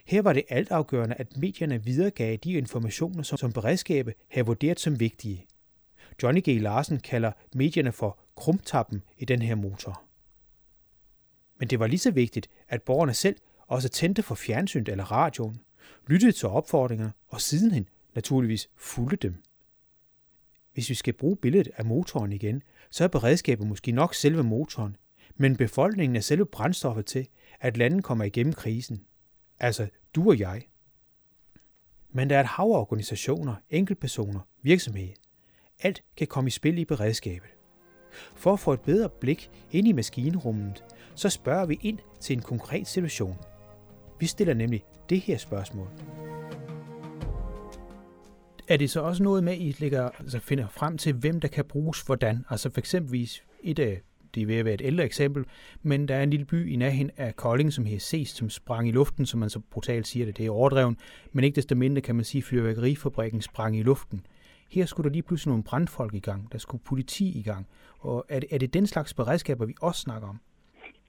Her 0.06 0.22
var 0.22 0.34
det 0.34 0.44
altafgørende, 0.50 1.16
at 1.16 1.38
medierne 1.38 1.84
videregav 1.84 2.36
de 2.36 2.52
informationer, 2.52 3.24
som, 3.24 3.38
som 3.38 3.52
beredskabet 3.52 4.14
havde 4.32 4.46
vurderet 4.46 4.80
som 4.80 5.00
vigtige. 5.00 5.47
Johnny 6.24 6.42
G. 6.50 6.62
Larsen 6.62 7.00
kalder 7.00 7.32
medierne 7.56 7.92
for 7.92 8.20
krumtappen 8.36 9.04
i 9.18 9.26
den 9.26 9.42
her 9.42 9.56
motor. 9.56 10.04
Men 11.60 11.70
det 11.70 11.80
var 11.80 11.88
lige 11.88 12.00
så 12.00 12.12
vigtigt, 12.12 12.50
at 12.68 12.82
borgerne 12.82 13.14
selv 13.14 13.36
også 13.68 13.90
tændte 13.90 14.24
for 14.24 14.36
fjernsynet 14.36 14.90
eller 14.90 15.12
radioen, 15.12 15.62
lyttede 16.08 16.32
til 16.32 16.48
opfordringerne 16.48 17.14
og 17.28 17.42
sidenhen 17.42 17.90
naturligvis 18.16 18.70
fulgte 18.76 19.18
dem. 19.18 19.44
Hvis 20.74 20.90
vi 20.90 20.96
skal 20.96 21.14
bruge 21.14 21.38
billedet 21.38 21.72
af 21.76 21.86
motoren 21.86 22.32
igen, 22.32 22.64
så 22.90 23.04
er 23.04 23.08
beredskabet 23.08 23.68
måske 23.68 23.92
nok 23.92 24.16
selve 24.16 24.44
motoren, 24.44 24.96
men 25.36 25.58
befolkningen 25.58 26.16
er 26.16 26.22
selve 26.22 26.46
brændstoffet 26.46 27.06
til, 27.06 27.28
at 27.60 27.78
landet 27.78 28.04
kommer 28.04 28.26
igennem 28.26 28.54
krisen. 28.54 29.06
Altså 29.60 29.90
du 30.16 30.30
og 30.30 30.40
jeg. 30.40 30.68
Men 32.10 32.30
der 32.30 32.36
er 32.36 32.42
et 32.42 32.48
hav 32.48 32.66
af 32.66 32.80
organisationer, 32.80 33.56
enkeltpersoner, 33.70 34.40
virksomheder. 34.62 35.14
Alt 35.82 36.04
kan 36.18 36.28
komme 36.28 36.48
i 36.48 36.52
spil 36.52 36.78
i 36.78 36.86
beredskabet. 36.86 37.50
For 38.36 38.54
at 38.54 38.60
få 38.60 38.74
et 38.74 38.82
bedre 38.82 39.10
blik 39.10 39.50
ind 39.72 39.88
i 39.88 39.92
maskinrummet, 39.92 40.84
så 41.16 41.30
spørger 41.30 41.66
vi 41.66 41.80
ind 41.82 42.00
til 42.20 42.34
en 42.34 42.42
konkret 42.42 42.88
situation. 42.88 43.38
Vi 44.20 44.26
stiller 44.26 44.54
nemlig 44.54 44.84
det 45.10 45.20
her 45.20 45.38
spørgsmål. 45.38 45.88
Er 48.68 48.78
det 48.78 48.90
så 48.90 49.02
også 49.02 49.24
noget 49.24 49.44
med, 49.44 49.54
at 49.54 49.60
I 49.60 49.76
lægger, 49.80 50.10
altså 50.20 50.40
finder 50.40 50.68
frem 50.68 50.98
til, 50.98 51.14
hvem 51.14 51.40
der 51.40 51.48
kan 51.48 51.66
bruges 51.66 52.02
hvordan? 52.02 52.46
Altså 52.50 52.70
for 52.70 52.80
eksempelvis 52.80 53.44
et 53.64 53.80
af 53.80 54.02
det 54.36 54.44
er 54.44 54.48
ved 54.48 54.56
at 54.56 54.66
være 54.66 54.74
et 54.74 54.82
ældre 54.84 55.06
eksempel, 55.06 55.46
men 55.84 56.08
der 56.08 56.16
er 56.16 56.24
en 56.24 56.30
lille 56.30 56.46
by 56.46 56.74
i 56.74 56.76
nærheden 56.76 57.12
af 57.18 57.36
Kolding, 57.36 57.74
som 57.74 57.86
hedder 57.86 58.00
Ses, 58.00 58.30
som 58.30 58.50
sprang 58.50 58.88
i 58.88 58.92
luften, 58.92 59.26
som 59.26 59.40
man 59.40 59.50
så 59.50 59.60
brutalt 59.60 60.08
siger 60.08 60.26
det, 60.26 60.38
det 60.38 60.46
er 60.46 60.52
overdreven, 60.52 60.98
men 61.32 61.44
ikke 61.44 61.56
desto 61.56 61.76
mindre 61.76 62.02
kan 62.02 62.16
man 62.16 62.26
sige, 62.26 62.40
at 62.40 62.44
fyrværkerifabrikken 62.44 63.42
sprang 63.42 63.78
i 63.78 63.84
luften. 63.84 64.26
Her 64.72 64.86
skulle 64.86 65.10
der 65.10 65.14
lige 65.14 65.24
pludselig 65.24 65.50
nogle 65.50 65.64
brandfolk 65.64 66.14
i 66.14 66.20
gang, 66.20 66.52
der 66.52 66.58
skulle 66.58 66.84
politi 66.88 67.40
i 67.40 67.44
gang. 67.44 67.68
Og 68.00 68.26
er 68.30 68.40
det, 68.40 68.54
er 68.54 68.58
det 68.58 68.74
den 68.74 68.88
slags 68.88 69.14
beredskaber, 69.14 69.66
vi 69.66 69.76
også 69.82 70.02
snakker 70.02 70.28
om? 70.30 70.40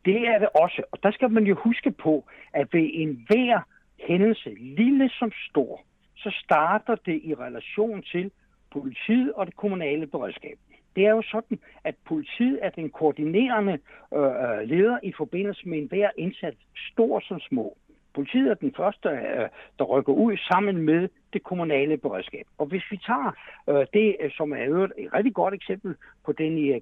Det 0.04 0.28
er 0.28 0.38
det 0.38 0.48
også, 0.54 0.82
og 0.92 0.98
der 1.02 1.10
skal 1.10 1.30
man 1.30 1.44
jo 1.44 1.54
huske 1.54 1.90
på, 1.90 2.24
at 2.52 2.68
ved 2.72 2.90
enhver 2.92 3.60
hændelse, 4.08 4.50
lille 4.60 5.10
som 5.18 5.32
stor, 5.50 5.80
så 6.16 6.30
starter 6.44 6.94
det 6.94 7.20
i 7.24 7.34
relation 7.34 8.02
til 8.02 8.30
politiet 8.72 9.32
og 9.32 9.46
det 9.46 9.56
kommunale 9.56 10.06
beredskab. 10.06 10.58
Det 10.96 11.06
er 11.06 11.10
jo 11.10 11.22
sådan, 11.22 11.58
at 11.84 11.94
politiet 12.06 12.58
er 12.62 12.70
den 12.70 12.90
koordinerende 12.90 13.78
øh, 14.14 14.20
øh 14.22 14.68
leder 14.68 14.98
i 15.02 15.12
forbindelse 15.16 15.68
med 15.68 15.78
enhver 15.78 16.10
indsats, 16.18 16.58
stor 16.92 17.20
som 17.20 17.40
små. 17.40 17.76
Politiet 18.14 18.50
er 18.50 18.54
den 18.54 18.74
første, 18.76 19.08
øh, 19.08 19.48
der 19.78 19.84
rykker 19.84 20.12
ud 20.12 20.36
sammen 20.36 20.76
med 20.76 21.08
det 21.32 21.42
kommunale 21.42 21.96
beredskab. 21.96 22.46
Og 22.58 22.66
hvis 22.66 22.82
vi 22.90 22.96
tager 23.06 23.32
øh, 23.68 23.86
det, 23.92 24.16
øh, 24.20 24.30
som 24.30 24.52
er 24.52 24.64
et 24.64 24.92
rigtig 25.14 25.34
godt 25.34 25.54
eksempel 25.54 25.94
på 26.24 26.32
den 26.32 26.58
i 26.58 26.72
øh, 26.72 26.80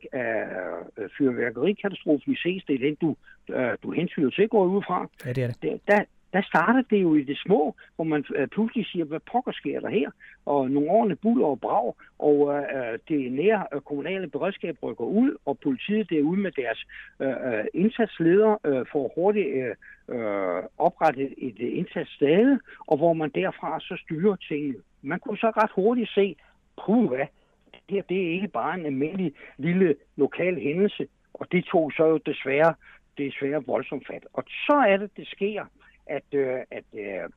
fyrværkerikatastrofen 1.19 2.33
i 2.33 2.37
ses, 2.37 2.65
det 2.65 2.75
er 2.75 2.79
den, 2.79 2.95
du, 2.95 3.17
øh, 3.55 3.77
du 3.83 3.91
hensyder 3.91 4.31
til, 4.31 4.49
går 4.49 4.65
ud 4.65 4.83
fra. 4.83 5.09
Ja, 5.27 5.33
det 5.33 5.45
er 5.45 5.49
det. 5.49 5.63
Der, 5.63 5.95
der 5.95 6.05
starter 6.43 6.83
det 6.91 7.03
jo 7.03 7.15
i 7.15 7.23
det 7.23 7.39
små, 7.39 7.75
hvor 7.97 8.05
man 8.05 8.25
øh, 8.35 8.49
pludselig 8.49 8.87
siger, 8.87 9.05
hvad 9.05 9.21
pokker 9.33 9.53
sker 9.53 9.81
der 9.81 9.89
her? 9.89 10.11
Og 10.47 10.71
nogle 10.71 10.91
ordentlige 10.91 11.19
buller 11.23 11.47
og 11.47 11.61
brag, 11.61 11.95
og 12.19 12.55
øh, 12.55 12.63
øh, 12.77 12.99
det 13.09 13.33
nære 13.33 13.67
øh, 13.75 13.81
kommunale 13.81 14.29
beredskab 14.29 14.77
rykker 14.83 15.05
ud, 15.05 15.37
og 15.45 15.59
politiet 15.59 16.13
er 16.13 16.23
ude 16.23 16.41
med 16.41 16.53
deres 16.53 16.87
øh, 17.21 17.29
øh 17.29 17.65
indsatsledere 17.75 18.59
øh, 18.65 18.87
for 18.93 19.13
hurtigt 19.15 19.49
øh, 19.49 19.75
øh, 20.09 20.63
oprettet 20.79 21.35
et 21.39 21.57
øh, 21.61 21.79
indsatssted, 21.79 22.59
og 22.87 22.97
hvor 22.97 23.13
man 23.13 23.31
derfra 23.31 23.81
så 23.81 23.97
styrer 24.05 24.37
tingene. 24.37 24.79
Man 25.03 25.21
kunne 25.21 25.39
så 25.39 25.51
ret 25.51 25.71
hurtigt 25.75 26.11
se, 26.15 26.37
puh, 26.85 27.09
hvad, 27.09 27.27
det 27.73 27.95
her 27.97 28.03
det 28.03 28.27
er 28.27 28.33
ikke 28.33 28.49
bare 28.49 28.75
en 28.79 28.87
almindelig 28.87 29.33
lille 29.59 29.95
lokal 30.17 30.61
hændelse, 30.61 31.07
og 31.35 31.53
det 31.53 31.65
tog 31.65 31.93
så 31.97 32.05
jo 32.07 32.17
desværre, 32.17 32.75
desværre 33.19 33.65
voldsomt 33.67 34.07
fat. 34.07 34.27
Og 34.33 34.45
så 34.47 34.85
er 34.89 34.97
det, 34.97 35.11
det 35.17 35.29
sker, 35.29 35.65
at, 36.07 36.25
øh, 36.33 36.59
at 36.71 36.85
øh, 36.95 37.29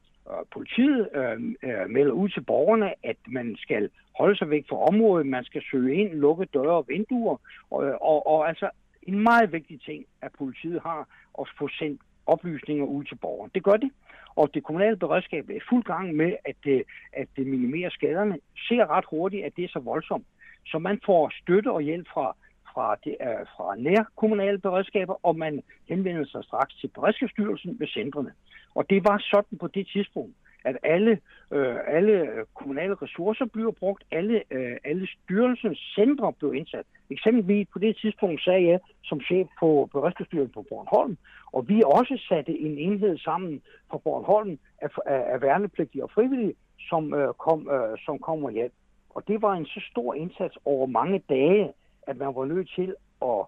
politiet 0.51 1.09
øh, 1.15 1.55
øh, 1.63 1.89
melder 1.89 2.11
ud 2.11 2.29
til 2.29 2.41
borgerne, 2.41 2.93
at 3.03 3.17
man 3.27 3.55
skal 3.57 3.89
holde 4.17 4.37
sig 4.37 4.49
væk 4.49 4.65
fra 4.69 4.83
området, 4.87 5.27
man 5.27 5.43
skal 5.43 5.61
søge 5.71 5.95
ind, 5.95 6.13
lukke 6.13 6.45
døre 6.45 6.75
og 6.75 6.85
vinduer, 6.87 7.37
og, 7.71 7.79
og, 8.01 8.27
og 8.27 8.47
altså 8.47 8.69
en 9.03 9.19
meget 9.19 9.51
vigtig 9.51 9.81
ting, 9.81 10.05
at 10.21 10.31
politiet 10.37 10.81
har 10.81 11.07
at 11.39 11.45
få 11.57 11.69
sendt 11.79 12.01
oplysninger 12.25 12.85
ud 12.85 13.03
til 13.03 13.15
borgerne. 13.15 13.51
Det 13.55 13.63
gør 13.63 13.77
det, 13.77 13.91
og 14.35 14.53
det 14.53 14.63
kommunale 14.63 14.97
beredskab 14.97 15.49
er 15.49 15.59
fuld 15.69 15.83
gang 15.83 16.15
med 16.15 16.31
at, 16.45 16.55
øh, 16.67 16.73
det, 16.73 16.83
at 17.13 17.27
minimerer 17.37 17.89
skaderne. 17.89 18.37
Ser 18.67 18.89
ret 18.89 19.05
hurtigt, 19.09 19.45
at 19.45 19.55
det 19.55 19.63
er 19.63 19.69
så 19.69 19.79
voldsomt. 19.79 20.25
Så 20.65 20.79
man 20.79 20.99
får 21.05 21.31
støtte 21.41 21.71
og 21.71 21.81
hjælp 21.81 22.07
fra 22.13 22.35
fra, 22.73 22.95
det 23.03 23.15
er 23.19 23.37
fra 23.55 23.75
nærkommunale 23.75 24.57
beredskaber, 24.57 25.15
og 25.23 25.35
man 25.35 25.63
henvender 25.89 26.25
sig 26.25 26.43
straks 26.43 26.73
til 26.75 26.87
Beredskabsstyrelsen 26.87 27.79
ved 27.79 27.87
centrene. 27.87 28.31
Og 28.75 28.89
det 28.89 29.03
var 29.03 29.17
sådan 29.31 29.57
på 29.57 29.67
det 29.67 29.87
tidspunkt, 29.87 30.35
at 30.63 30.77
alle, 30.83 31.19
øh, 31.51 31.77
alle 31.87 32.45
kommunale 32.55 32.95
ressourcer 32.95 33.45
bliver 33.45 33.71
brugt, 33.71 34.03
alle, 34.11 34.43
øh, 34.51 34.77
alle 34.83 35.07
styrelsens 35.07 35.79
centre 35.95 36.33
blev 36.33 36.53
indsat. 36.53 36.85
Eksempelvis 37.09 37.67
på 37.73 37.79
det 37.79 37.97
tidspunkt 37.97 38.43
sagde 38.43 38.67
jeg 38.67 38.79
som 39.03 39.21
chef 39.21 39.47
på 39.59 39.89
Beredskabsstyrelsen 39.91 40.53
på 40.53 40.65
Bornholm, 40.69 41.17
og 41.51 41.69
vi 41.69 41.81
også 41.85 42.25
satte 42.29 42.59
en 42.59 42.77
enhed 42.77 43.17
sammen 43.17 43.61
på 43.91 43.97
Bornholm 43.97 44.59
af, 44.81 44.89
af, 45.05 45.23
af 45.33 45.41
værnepligtige 45.41 46.03
og 46.03 46.11
frivillige, 46.11 46.53
som, 46.89 47.13
øh, 47.13 47.33
kom, 47.33 47.69
øh, 47.69 47.97
som 48.05 48.19
kom 48.19 48.43
og 48.43 48.51
hjælp. 48.51 48.73
Og 49.09 49.27
det 49.27 49.41
var 49.41 49.53
en 49.53 49.65
så 49.65 49.81
stor 49.91 50.13
indsats 50.13 50.57
over 50.65 50.85
mange 50.85 51.23
dage, 51.29 51.73
at 52.09 52.17
man 52.17 52.35
var 52.35 52.45
nødt 52.45 52.69
til 52.75 52.95
at 53.21 53.41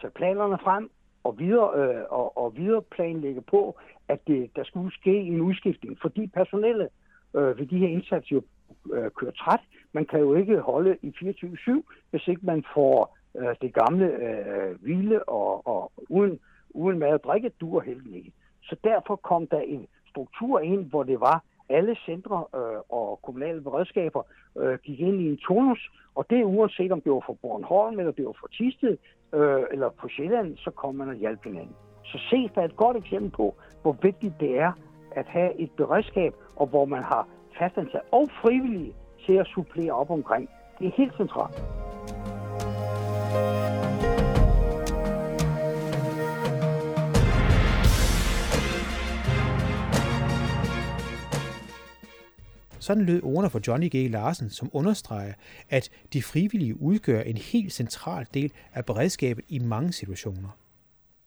tage 0.00 0.10
planerne 0.10 0.58
frem 0.58 0.90
og 1.24 1.38
videre, 1.38 1.68
øh, 1.80 2.02
og, 2.10 2.36
og 2.36 2.56
videre 2.56 2.82
planlægge 2.82 3.40
på, 3.40 3.78
at 4.08 4.26
det, 4.26 4.50
der 4.56 4.64
skulle 4.64 4.92
ske 4.92 5.14
en 5.14 5.40
udskiftning, 5.40 5.98
fordi 6.02 6.26
personelle 6.26 6.88
øh, 7.36 7.58
ved 7.58 7.66
de 7.66 7.78
her 7.78 7.88
indsatser 7.88 8.36
jo 8.36 8.42
øh, 8.94 9.10
kører 9.10 9.30
træt. 9.30 9.60
Man 9.92 10.06
kan 10.06 10.20
jo 10.20 10.34
ikke 10.34 10.60
holde 10.60 10.96
i 11.02 11.08
24-7, 11.08 11.82
hvis 12.10 12.28
ikke 12.28 12.46
man 12.46 12.64
får 12.74 13.18
øh, 13.36 13.54
det 13.60 13.74
gamle 13.74 14.06
øh, 14.06 14.82
hvile 14.82 15.28
og, 15.28 15.66
og 15.66 15.92
uden, 16.08 16.40
uden 16.70 16.98
mad 16.98 17.12
og 17.12 17.24
drikke, 17.24 17.48
dur 17.48 17.80
heldigvis 17.80 18.16
ikke. 18.16 18.32
Så 18.62 18.76
derfor 18.84 19.16
kom 19.16 19.46
der 19.46 19.60
en 19.60 19.86
struktur 20.10 20.60
ind, 20.60 20.90
hvor 20.90 21.02
det 21.02 21.20
var, 21.20 21.44
alle 21.76 21.96
centre 22.06 22.44
øh, 22.58 22.80
og 22.88 23.20
kommunale 23.22 23.60
beredskaber 23.60 24.22
øh, 24.58 24.78
gik 24.84 25.00
ind 25.00 25.20
i 25.20 25.26
en 25.30 25.36
turnus, 25.36 25.90
og 26.14 26.26
det 26.30 26.44
uanset 26.44 26.92
om 26.92 27.00
det 27.00 27.12
var 27.12 27.22
for 27.26 27.36
Bornholm, 27.42 27.98
eller 27.98 28.12
det 28.12 28.24
var 28.24 28.36
for 28.40 28.46
Tisted, 28.46 28.96
øh, 29.34 29.62
eller 29.72 29.88
på 30.00 30.08
Sjælland, 30.08 30.56
så 30.56 30.70
kom 30.70 30.94
man 30.94 31.08
og 31.08 31.14
hjalp 31.14 31.44
hinanden. 31.44 31.76
Så 32.04 32.18
se, 32.30 32.50
der 32.54 32.60
er 32.60 32.64
et 32.64 32.76
godt 32.76 32.96
eksempel 32.96 33.30
på, 33.30 33.54
hvor 33.82 33.96
vigtigt 34.02 34.34
det 34.40 34.58
er 34.58 34.72
at 35.16 35.26
have 35.26 35.60
et 35.60 35.70
beredskab, 35.76 36.34
og 36.56 36.66
hvor 36.66 36.84
man 36.84 37.02
har 37.02 37.28
fastansat 37.58 38.02
og 38.12 38.28
frivillige 38.42 38.94
til 39.26 39.32
at 39.32 39.46
supplere 39.46 39.92
op 39.92 40.10
omkring. 40.10 40.48
Det 40.78 40.86
er 40.86 40.92
helt 40.96 41.16
centralt. 41.16 41.62
Sådan 52.82 53.04
lød 53.04 53.22
ordene 53.22 53.50
for 53.50 53.60
Johnny 53.66 53.88
G. 53.96 54.10
Larsen, 54.10 54.50
som 54.50 54.70
understreger, 54.72 55.32
at 55.68 55.90
de 56.12 56.22
frivillige 56.22 56.80
udgør 56.80 57.20
en 57.20 57.36
helt 57.36 57.72
central 57.72 58.26
del 58.34 58.52
af 58.74 58.86
beredskabet 58.86 59.44
i 59.48 59.58
mange 59.58 59.92
situationer. 59.92 60.58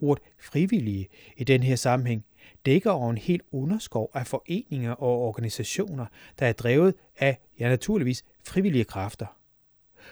Ordet 0.02 0.24
frivillige 0.40 1.08
i 1.38 1.44
den 1.44 1.64
her 1.64 1.76
sammenhæng 1.76 2.26
dækker 2.66 2.92
over 2.92 3.10
en 3.10 3.18
helt 3.18 3.42
underskov 3.52 4.12
af 4.14 4.28
foreninger 4.28 4.92
og 4.92 5.22
organisationer, 5.22 6.06
der 6.40 6.46
er 6.46 6.54
drevet 6.54 6.94
af, 7.20 7.38
ja 7.60 7.70
naturligvis, 7.70 8.26
frivillige 8.44 8.86
kræfter. 8.86 9.38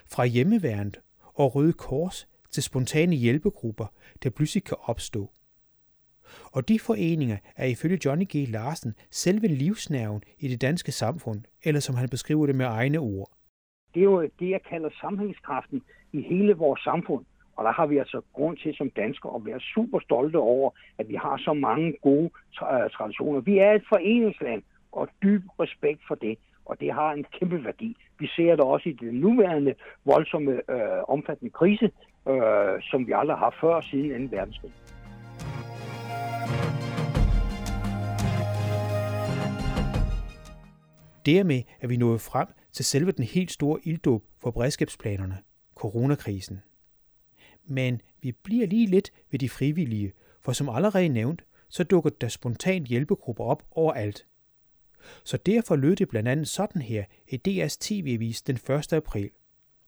Fra 0.05 0.25
hjemmeværende 0.25 1.00
og 1.33 1.55
Røde 1.55 1.73
Kors 1.73 2.27
til 2.51 2.63
spontane 2.63 3.15
hjælpegrupper, 3.15 3.85
der 4.23 4.29
pludselig 4.29 4.63
kan 4.63 4.77
opstå. 4.83 5.31
Og 6.51 6.69
de 6.69 6.79
foreninger 6.79 7.37
er 7.55 7.65
ifølge 7.65 7.99
Johnny 8.05 8.25
G. 8.25 8.35
Larsen 8.49 8.93
selve 9.11 9.47
livsnerven 9.47 10.21
i 10.39 10.47
det 10.47 10.61
danske 10.61 10.91
samfund, 10.91 11.41
eller 11.63 11.79
som 11.79 11.95
han 11.95 12.09
beskriver 12.09 12.45
det 12.45 12.55
med 12.55 12.65
egne 12.65 12.99
ord. 12.99 13.29
Det 13.93 13.99
er 13.99 14.03
jo 14.03 14.21
det, 14.39 14.49
jeg 14.49 14.61
kalder 14.69 14.89
sammenhængskraften 15.01 15.81
i 16.13 16.21
hele 16.21 16.53
vores 16.53 16.81
samfund. 16.81 17.25
Og 17.55 17.63
der 17.63 17.71
har 17.71 17.85
vi 17.85 17.97
altså 17.97 18.21
grund 18.33 18.57
til 18.57 18.75
som 18.75 18.89
danskere 18.89 19.35
at 19.35 19.45
være 19.45 19.59
super 19.59 19.99
stolte 19.99 20.37
over, 20.37 20.71
at 20.97 21.09
vi 21.09 21.15
har 21.15 21.37
så 21.37 21.53
mange 21.53 21.93
gode 22.01 22.29
øh, 22.71 22.89
traditioner. 22.89 23.39
Vi 23.39 23.57
er 23.57 23.71
et 23.71 23.83
foreningsland, 23.89 24.63
og 24.93 25.07
dyb 25.23 25.43
respekt 25.59 26.01
for 26.07 26.15
det, 26.15 26.37
og 26.65 26.79
det 26.79 26.93
har 26.93 27.11
en 27.11 27.25
kæmpe 27.39 27.63
værdi. 27.63 27.97
Vi 28.19 28.27
ser 28.27 28.55
det 28.55 28.59
også 28.59 28.89
i 28.89 28.93
den 28.93 29.13
nuværende 29.13 29.75
voldsomme, 30.05 30.51
øh, 30.51 31.03
omfattende 31.07 31.51
krise, 31.51 31.91
øh, 32.29 32.81
som 32.81 33.07
vi 33.07 33.11
aldrig 33.11 33.37
har 33.37 33.55
før 33.61 33.81
siden 33.81 34.29
2. 34.29 34.35
verdenskrig. 34.37 34.71
Dermed 41.25 41.63
er 41.81 41.88
vi 41.88 41.97
nået 41.97 42.21
frem 42.21 42.47
til 42.71 42.85
selve 42.85 43.12
den 43.12 43.23
helt 43.23 43.51
store 43.51 43.79
ilddåb 43.83 44.23
for 44.39 44.51
beredskabsplanerne, 44.51 45.38
coronakrisen. 45.75 46.62
Men 47.65 48.01
vi 48.21 48.31
bliver 48.31 48.67
lige 48.67 48.88
lidt 48.88 49.12
ved 49.31 49.39
de 49.39 49.50
frivillige, 49.50 50.13
for 50.41 50.53
som 50.53 50.69
allerede 50.69 51.09
nævnt, 51.09 51.41
så 51.69 51.83
dukker 51.83 52.09
der 52.09 52.27
spontant 52.27 52.88
hjælpegrupper 52.88 53.43
op 53.43 53.63
overalt. 53.71 54.25
Så 55.23 55.38
derfor 55.38 55.75
lød 55.75 55.95
det 55.95 56.09
blandt 56.09 56.29
andet 56.29 56.47
sådan 56.47 56.81
her 56.81 57.05
i 57.27 57.41
DR's 57.47 57.77
tv-avis 57.79 58.41
den 58.41 58.55
1. 58.55 58.93
april. 58.93 59.29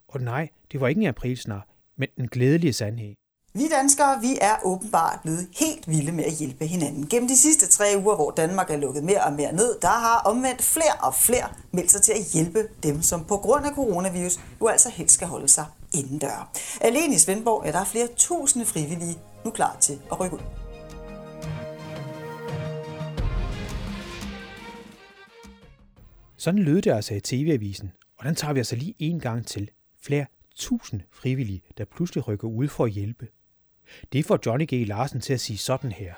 Og 0.07 0.21
nej, 0.21 0.49
det 0.71 0.81
var 0.81 0.87
ikke 0.87 1.01
en 1.01 1.07
aprilsnar, 1.07 1.67
men 1.95 2.09
en 2.17 2.27
glædelig 2.27 2.75
sandhed. 2.75 3.15
Vi 3.57 3.67
danskere, 3.67 4.21
vi 4.21 4.37
er 4.41 4.55
åbenbart 4.63 5.19
blevet 5.23 5.47
helt 5.59 5.87
vilde 5.87 6.11
med 6.11 6.23
at 6.23 6.33
hjælpe 6.33 6.65
hinanden. 6.65 7.07
Gennem 7.07 7.27
de 7.27 7.37
sidste 7.37 7.67
tre 7.67 7.85
uger, 7.97 8.15
hvor 8.15 8.31
Danmark 8.31 8.69
er 8.69 8.77
lukket 8.77 9.03
mere 9.03 9.23
og 9.23 9.33
mere 9.33 9.53
ned, 9.53 9.79
der 9.81 9.87
har 9.87 10.17
omvendt 10.25 10.61
flere 10.61 10.95
og 11.01 11.15
flere 11.15 11.49
meldt 11.71 11.91
sig 11.91 12.01
til 12.01 12.11
at 12.11 12.25
hjælpe 12.33 12.67
dem, 12.83 13.01
som 13.01 13.25
på 13.25 13.37
grund 13.37 13.65
af 13.65 13.71
coronavirus 13.71 14.39
jo 14.61 14.67
altså 14.67 14.89
helst 14.89 15.13
skal 15.13 15.27
holde 15.27 15.47
sig 15.47 15.65
indendør. 15.93 16.51
Alene 16.81 17.15
i 17.15 17.17
Svendborg 17.17 17.67
er 17.67 17.71
der 17.71 17.83
flere 17.83 18.07
tusinde 18.15 18.65
frivillige 18.65 19.17
nu 19.45 19.51
klar 19.51 19.77
til 19.81 19.99
at 20.11 20.19
rykke 20.19 20.35
ud. 20.35 20.41
Sådan 26.37 26.59
lød 26.59 26.81
det 26.81 26.91
altså 26.91 27.13
i 27.13 27.19
TV-avisen, 27.19 27.91
og 28.17 28.25
den 28.25 28.35
tager 28.35 28.53
vi 28.53 28.59
altså 28.59 28.75
lige 28.75 28.95
en 28.99 29.19
gang 29.19 29.47
til. 29.47 29.69
Flere 30.03 30.25
tusind 30.55 31.01
frivillige, 31.11 31.61
der 31.77 31.85
pludselig 31.85 32.27
rykker 32.27 32.47
ud 32.47 32.67
for 32.67 32.85
at 32.85 32.91
hjælpe. 32.91 33.27
Det 34.13 34.25
får 34.25 34.39
Johnny 34.45 34.65
G. 34.65 34.87
Larsen 34.87 35.21
til 35.21 35.33
at 35.33 35.39
sige 35.39 35.57
sådan 35.57 35.91
her. 35.91 36.13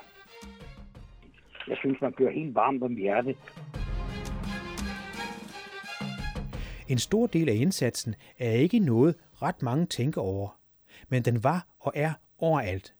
Jeg 1.67 1.77
synes, 1.77 2.01
man 2.01 2.13
bliver 2.13 2.31
helt 2.31 2.55
varmt 2.55 2.83
om 2.83 2.95
hjertet. 2.95 3.37
En 6.89 6.97
stor 6.97 7.27
del 7.27 7.49
af 7.49 7.53
indsatsen 7.53 8.15
er 8.39 8.51
ikke 8.51 8.79
noget, 8.79 9.15
ret 9.41 9.61
mange 9.61 9.85
tænker 9.85 10.21
over, 10.21 10.59
men 11.09 11.23
den 11.23 11.43
var 11.43 11.67
og 11.79 11.93
er 11.95 12.13
overalt. 12.39 12.93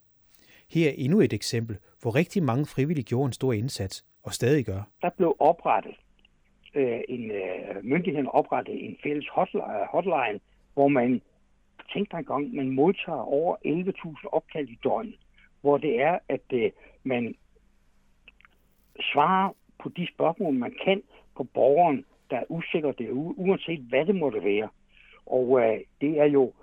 Her 0.69 0.89
er 0.89 0.93
endnu 0.97 1.19
et 1.19 1.33
eksempel, 1.33 1.77
hvor 2.01 2.15
rigtig 2.15 2.43
mange 2.43 2.65
frivillige 2.65 3.05
gjorde 3.05 3.25
en 3.25 3.33
stor 3.33 3.53
indsats, 3.53 4.05
og 4.23 4.33
stadig 4.33 4.65
gør. 4.65 4.81
Der 5.01 5.09
blev 5.17 5.35
oprettet 5.39 5.95
øh, 6.75 6.99
en 7.09 7.31
øh, 7.31 7.83
myndighed 7.83 8.25
oprettet 8.33 8.85
en 8.85 8.97
fælles 9.03 9.27
hotline, 9.91 10.39
hvor 10.73 10.87
man 10.87 11.21
tænk 11.93 12.11
dig 12.11 12.17
en 12.17 12.25
gang, 12.25 12.55
man 12.55 12.69
modtager 12.69 13.21
over 13.21 13.55
11.000 13.65 14.27
opkald 14.31 14.69
i 14.69 14.79
døgnet, 14.83 15.15
hvor 15.61 15.77
det 15.77 16.01
er, 16.01 16.19
at 16.29 16.53
øh, 16.53 16.71
man 17.03 17.35
svarer 19.13 19.49
på 19.79 19.89
de 19.89 20.07
spørgsmål, 20.13 20.53
man 20.53 20.75
kan 20.83 21.03
på 21.35 21.43
borgeren, 21.43 22.05
der 22.29 22.37
er 22.37 22.43
usikker 22.49 22.91
derude, 22.91 23.39
uanset 23.39 23.79
hvad 23.79 24.05
det 24.05 24.15
måtte 24.15 24.43
være. 24.43 24.69
Og 25.25 25.61
øh, 25.61 25.79
det 26.01 26.19
er 26.19 26.25
jo 26.25 26.53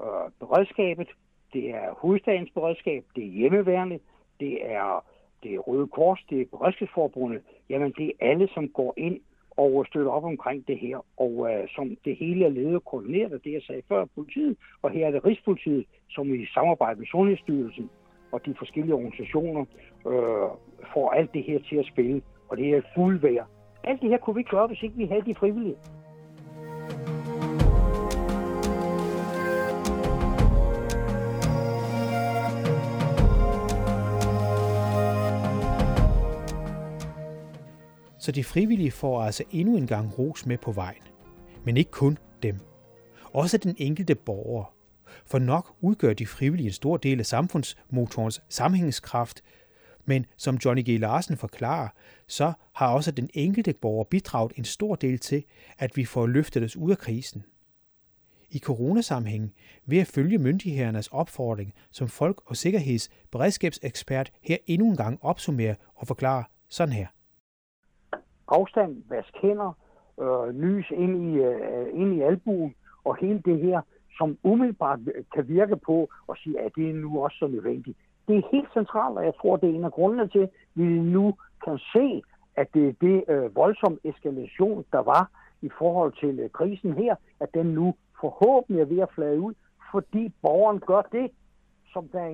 øh, 0.00 0.30
beredskabet, 0.40 1.08
det 1.52 1.70
er 1.70 1.94
hovedstadens 1.94 2.50
beredskab, 2.50 3.04
det 3.16 3.24
er 3.24 3.28
hjemmeværende, 3.28 3.98
det 4.40 4.72
er, 4.72 5.04
det 5.42 5.54
er 5.54 5.58
Røde 5.58 5.86
Kors, 5.86 6.24
det 6.30 6.40
er 6.40 6.44
Beredskabsforbundet. 6.50 7.42
Jamen, 7.68 7.92
det 7.98 8.06
er 8.06 8.30
alle, 8.30 8.48
som 8.54 8.68
går 8.68 8.94
ind 8.96 9.20
og 9.56 9.86
støtter 9.86 10.10
op 10.10 10.24
omkring 10.24 10.66
det 10.66 10.78
her. 10.78 11.04
Og 11.16 11.32
øh, 11.50 11.68
som 11.68 11.96
det 12.04 12.16
hele 12.16 12.44
er 12.44 12.48
ledet 12.48 12.74
og 12.74 12.84
koordineret, 12.84 13.44
det 13.44 13.52
jeg 13.52 13.62
sagde 13.62 13.82
før, 13.88 14.04
politiet, 14.14 14.56
og 14.82 14.90
her 14.90 15.06
er 15.06 15.10
det 15.10 15.24
Rigspolitiet, 15.26 15.84
som 16.10 16.34
i 16.34 16.46
samarbejde 16.46 16.98
med 16.98 17.06
Sundhedsstyrelsen 17.06 17.90
og 18.32 18.46
de 18.46 18.54
forskellige 18.58 18.94
organisationer 18.94 19.64
øh, 20.06 20.48
får 20.94 21.10
alt 21.10 21.34
det 21.34 21.44
her 21.44 21.58
til 21.68 21.76
at 21.76 21.86
spille, 21.86 22.22
og 22.48 22.56
det 22.56 22.70
er 22.70 22.82
fuld 22.94 23.20
værd. 23.20 23.46
Alt 23.84 24.00
det 24.00 24.08
her 24.08 24.18
kunne 24.18 24.34
vi 24.34 24.40
ikke 24.40 24.50
gøre, 24.50 24.66
hvis 24.66 24.82
ikke 24.82 24.96
vi 24.96 25.06
havde 25.06 25.22
de 25.26 25.34
frivillige. 25.34 25.76
Så 38.22 38.32
de 38.32 38.44
frivillige 38.44 38.90
får 38.90 39.22
altså 39.22 39.44
endnu 39.50 39.76
en 39.76 39.86
gang 39.86 40.18
ros 40.18 40.46
med 40.46 40.58
på 40.58 40.72
vejen. 40.72 41.02
Men 41.64 41.76
ikke 41.76 41.90
kun 41.90 42.18
dem. 42.42 42.60
Også 43.24 43.58
den 43.58 43.74
enkelte 43.78 44.14
borger. 44.14 44.74
For 45.26 45.38
nok 45.38 45.74
udgør 45.80 46.12
de 46.12 46.26
frivillige 46.26 46.66
en 46.66 46.72
stor 46.72 46.96
del 46.96 47.18
af 47.18 47.26
samfundsmotorens 47.26 48.42
sammenhængskraft, 48.48 49.42
men 50.04 50.26
som 50.36 50.56
Johnny 50.64 50.82
G. 50.90 51.00
Larsen 51.00 51.36
forklarer, 51.36 51.88
så 52.26 52.52
har 52.74 52.88
også 52.88 53.10
den 53.10 53.30
enkelte 53.34 53.72
borger 53.72 54.04
bidraget 54.04 54.52
en 54.56 54.64
stor 54.64 54.94
del 54.94 55.18
til, 55.18 55.44
at 55.78 55.96
vi 55.96 56.04
får 56.04 56.26
løftet 56.26 56.62
os 56.62 56.76
ud 56.76 56.90
af 56.90 56.98
krisen. 56.98 57.44
I 58.50 58.58
coronasammenhængen 58.58 59.52
ved 59.86 59.98
at 59.98 60.06
følge 60.06 60.38
myndighedernes 60.38 61.08
opfordring 61.08 61.72
som 61.90 62.08
folk- 62.08 62.42
og 62.46 62.56
sikkerhedsberedskabsekspert 62.56 64.32
her 64.42 64.56
endnu 64.66 64.90
en 64.90 64.96
gang 64.96 65.18
opsummerer 65.22 65.74
og 65.94 66.06
forklarer 66.06 66.44
sådan 66.68 66.94
her 66.94 67.06
afstand, 68.58 69.02
vask 69.08 69.34
hænder, 69.42 69.72
øh, 70.22 70.48
lys 70.62 70.90
ind 70.90 71.14
i, 71.28 71.38
øh, 71.38 72.00
ind 72.00 72.14
i 72.14 72.20
albuen, 72.20 72.74
og 73.04 73.16
hele 73.16 73.42
det 73.44 73.58
her, 73.60 73.80
som 74.18 74.38
umiddelbart 74.42 74.98
kan 75.34 75.48
virke 75.48 75.76
på 75.76 76.08
og 76.26 76.36
sige, 76.36 76.60
at 76.60 76.72
det 76.76 76.90
er 76.90 76.94
nu 76.94 77.22
også 77.24 77.36
så 77.38 77.46
nødvendigt. 77.46 77.98
Det 78.28 78.36
er 78.36 78.48
helt 78.52 78.72
centralt, 78.72 79.18
og 79.18 79.24
jeg 79.24 79.34
tror, 79.40 79.56
det 79.56 79.70
er 79.70 79.74
en 79.74 79.84
af 79.84 79.92
grundene 79.92 80.28
til, 80.28 80.38
at 80.38 80.50
vi 80.74 80.84
nu 80.84 81.34
kan 81.64 81.78
se, 81.78 82.22
at 82.56 82.66
det 82.74 82.88
er 82.88 82.92
det 83.00 83.24
øh, 83.28 83.56
voldsom 83.56 83.98
eskalation, 84.04 84.84
der 84.92 84.98
var 84.98 85.30
i 85.62 85.70
forhold 85.78 86.12
til 86.20 86.40
øh, 86.40 86.50
krisen 86.50 86.92
her, 86.92 87.14
at 87.40 87.54
den 87.54 87.66
nu 87.66 87.94
forhåbentlig 88.20 88.80
er 88.80 88.86
ved 88.94 88.98
at 88.98 89.12
flade 89.14 89.40
ud, 89.40 89.54
fordi 89.92 90.32
borgeren 90.42 90.80
gør 90.80 91.02
det, 91.12 91.30
som 91.92 92.08
der 92.08 92.20
er 92.20 92.28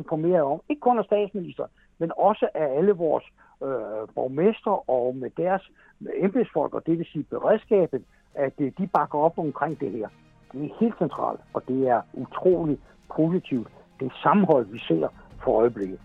informeret 0.00 0.42
om. 0.42 0.60
Ikke 0.68 0.80
kun 0.80 0.98
af 0.98 1.04
statsminister, 1.04 1.66
men 1.98 2.12
også 2.16 2.48
af 2.54 2.66
alle 2.78 2.92
vores 2.92 3.24
øh, 3.62 4.08
borgmester 4.14 4.90
og 4.90 5.16
med 5.16 5.30
deres 5.36 5.70
med 5.98 6.12
embedsfolk, 6.16 6.74
og 6.74 6.86
det 6.86 6.98
vil 6.98 7.06
sige 7.12 7.24
beredskabet, 7.24 8.02
at 8.34 8.52
øh, 8.58 8.72
de 8.78 8.86
bakker 8.86 9.18
op 9.18 9.38
omkring 9.38 9.80
det 9.80 9.90
her. 9.90 10.08
Det 10.52 10.64
er 10.64 10.74
helt 10.80 10.98
centralt, 10.98 11.40
og 11.54 11.62
det 11.68 11.88
er 11.88 12.00
utrolig 12.12 12.78
positivt. 13.16 13.68
Det 14.00 14.12
sammenhold, 14.22 14.66
vi 14.66 14.78
ser 14.78 15.08
for 15.44 15.52
øjeblikket. 15.60 16.00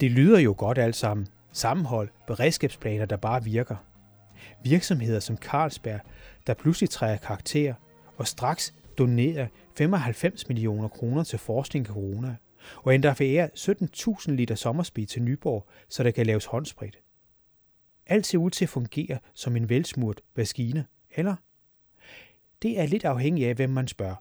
Det 0.00 0.10
lyder 0.10 0.38
jo 0.38 0.54
godt 0.58 0.78
alt 0.78 0.96
sammen. 0.96 1.26
Sammenhold, 1.52 2.08
beredskabsplaner, 2.26 3.04
der 3.04 3.16
bare 3.16 3.44
virker. 3.44 3.76
Virksomheder 4.64 5.20
som 5.20 5.36
Carlsberg 5.36 6.00
der 6.50 6.54
pludselig 6.54 6.90
træder 6.90 7.16
karakter 7.16 7.74
og 8.16 8.26
straks 8.26 8.74
donerer 8.98 9.46
95 9.76 10.48
millioner 10.48 10.88
kroner 10.88 11.24
til 11.24 11.38
forskning 11.38 11.86
i 11.86 11.88
corona, 11.88 12.36
og 12.76 12.94
endda 12.94 13.12
forærer 13.12 13.48
17.000 14.28 14.32
liter 14.32 14.54
sommersprit 14.54 15.08
til 15.08 15.22
Nyborg, 15.22 15.66
så 15.88 16.02
der 16.02 16.10
kan 16.10 16.26
laves 16.26 16.44
håndsprit. 16.44 16.98
Alt 18.06 18.26
ser 18.26 18.38
ud 18.38 18.50
til 18.50 18.64
at 18.64 18.68
fungere 18.68 19.18
som 19.34 19.56
en 19.56 19.68
velsmurt 19.68 20.20
maskine, 20.36 20.86
eller? 21.10 21.36
Det 22.62 22.80
er 22.80 22.86
lidt 22.86 23.04
afhængigt 23.04 23.48
af, 23.48 23.54
hvem 23.54 23.70
man 23.70 23.88
spørger, 23.88 24.16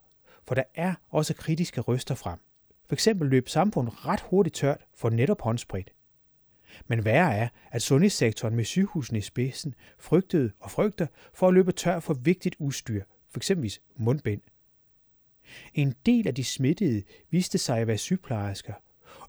for 0.48 0.56
der 0.56 0.63
er 0.76 0.94
også 1.10 1.34
kritiske 1.34 1.82
røster 1.82 2.15
frem. 2.15 2.39
For 2.88 2.94
eksempel 2.94 3.30
løb 3.30 3.50
samfundet 3.50 4.06
ret 4.06 4.22
hurtigt 4.22 4.56
tørt 4.56 4.86
for 4.96 5.10
netop 5.10 5.42
håndsprit. 5.42 5.92
Men 6.88 7.06
værre 7.06 7.36
er, 7.36 7.48
at 7.72 7.82
sundhedssektoren 7.82 8.56
med 8.56 8.63
sygehusene 8.63 9.18
i 9.18 9.22
spidsen 9.22 9.76
frygtede 10.00 10.52
og 10.60 10.72
frygter 10.72 11.08
for 11.34 11.48
at 11.48 11.54
løbe 11.54 11.72
tør 11.72 12.00
for 12.00 12.13
vigtigt 12.13 12.56
udstyr, 12.60 13.04
f.eks. 13.34 13.52
mundbind. 13.96 14.42
En 15.74 15.96
del 16.06 16.28
af 16.28 16.36
de 16.36 16.44
smittede 16.44 17.04
viste 17.30 17.58
sig 17.58 17.80
at 17.80 17.88
være 17.88 17.98
sygeplejersker, 17.98 18.74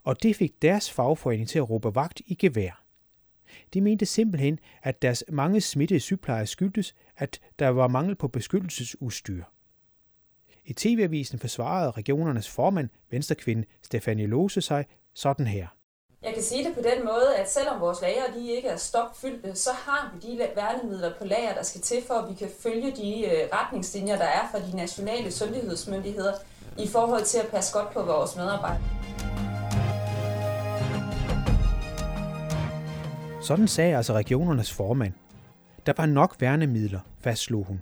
og 0.03 0.23
det 0.23 0.35
fik 0.35 0.61
deres 0.61 0.91
fagforening 0.91 1.49
til 1.49 1.59
at 1.59 1.69
råbe 1.69 1.95
vagt 1.95 2.21
i 2.25 2.35
gevær. 2.35 2.85
De 3.73 3.81
mente 3.81 4.05
simpelthen, 4.05 4.59
at 4.83 5.01
deres 5.01 5.23
mange 5.29 5.61
smittede 5.61 5.99
sygeplejer 5.99 6.45
skyldtes, 6.45 6.95
at 7.17 7.39
der 7.59 7.67
var 7.67 7.87
mangel 7.87 8.15
på 8.15 8.27
beskyttelsesudstyr. 8.27 9.43
I 10.65 10.73
TV-avisen 10.73 11.39
forsvarede 11.39 11.91
regionernes 11.91 12.49
formand, 12.49 12.89
venstrekvinde 13.09 13.65
Stefanie 13.81 14.27
Lose 14.27 14.61
sig 14.61 14.85
sådan 15.13 15.47
her. 15.47 15.67
Jeg 16.23 16.33
kan 16.33 16.43
sige 16.43 16.63
det 16.63 16.73
på 16.75 16.81
den 16.81 17.05
måde, 17.05 17.35
at 17.37 17.51
selvom 17.51 17.81
vores 17.81 18.01
lager 18.01 18.23
de 18.35 18.51
ikke 18.51 18.67
er 18.67 18.77
stopfyldte, 18.77 19.55
så 19.55 19.69
har 19.71 20.13
vi 20.13 20.27
de 20.27 20.47
værnemidler 20.55 21.13
på 21.17 21.25
lager, 21.25 21.53
der 21.53 21.63
skal 21.63 21.81
til 21.81 21.97
for, 22.07 22.13
at 22.13 22.29
vi 22.29 22.35
kan 22.35 22.49
følge 22.59 22.91
de 22.91 23.25
øh, 23.25 23.49
retningslinjer, 23.53 24.17
der 24.17 24.25
er 24.25 24.47
fra 24.51 24.59
de 24.59 24.75
nationale 24.75 25.31
sundhedsmyndigheder 25.31 26.33
i 26.77 26.87
forhold 26.87 27.25
til 27.25 27.37
at 27.37 27.47
passe 27.47 27.73
godt 27.79 27.93
på 27.93 28.03
vores 28.03 28.35
medarbejdere. 28.35 28.87
Sådan 33.41 33.67
sagde 33.67 33.97
altså 33.97 34.13
regionernes 34.13 34.73
formand. 34.73 35.13
Der 35.85 35.93
var 35.97 36.05
nok 36.05 36.35
værnemidler, 36.39 36.99
fastslog 37.19 37.65
hun. 37.65 37.81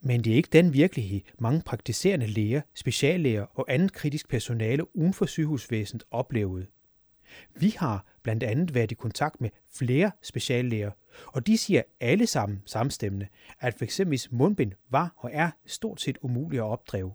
Men 0.00 0.24
det 0.24 0.32
er 0.32 0.36
ikke 0.36 0.48
den 0.52 0.72
virkelighed, 0.72 1.20
mange 1.38 1.62
praktiserende 1.62 2.26
læger, 2.26 2.60
speciallæger 2.74 3.46
og 3.54 3.64
andet 3.68 3.92
kritisk 3.92 4.28
personale 4.28 4.96
uden 4.96 5.14
for 5.14 5.26
sygehusvæsenet 5.26 6.04
oplevede. 6.10 6.66
Vi 7.54 7.74
har 7.78 8.06
blandt 8.22 8.42
andet 8.42 8.74
været 8.74 8.92
i 8.92 8.94
kontakt 8.94 9.40
med 9.40 9.50
flere 9.70 10.10
speciallæger, 10.22 10.90
og 11.26 11.46
de 11.46 11.58
siger 11.58 11.82
alle 12.00 12.26
sammen 12.26 12.62
samstemmende, 12.66 13.26
at 13.60 13.74
f.eks. 13.74 14.00
mundbind 14.30 14.72
var 14.90 15.14
og 15.16 15.30
er 15.32 15.50
stort 15.66 16.00
set 16.00 16.18
umuligt 16.22 16.60
at 16.60 16.66
opdrive. 16.66 17.12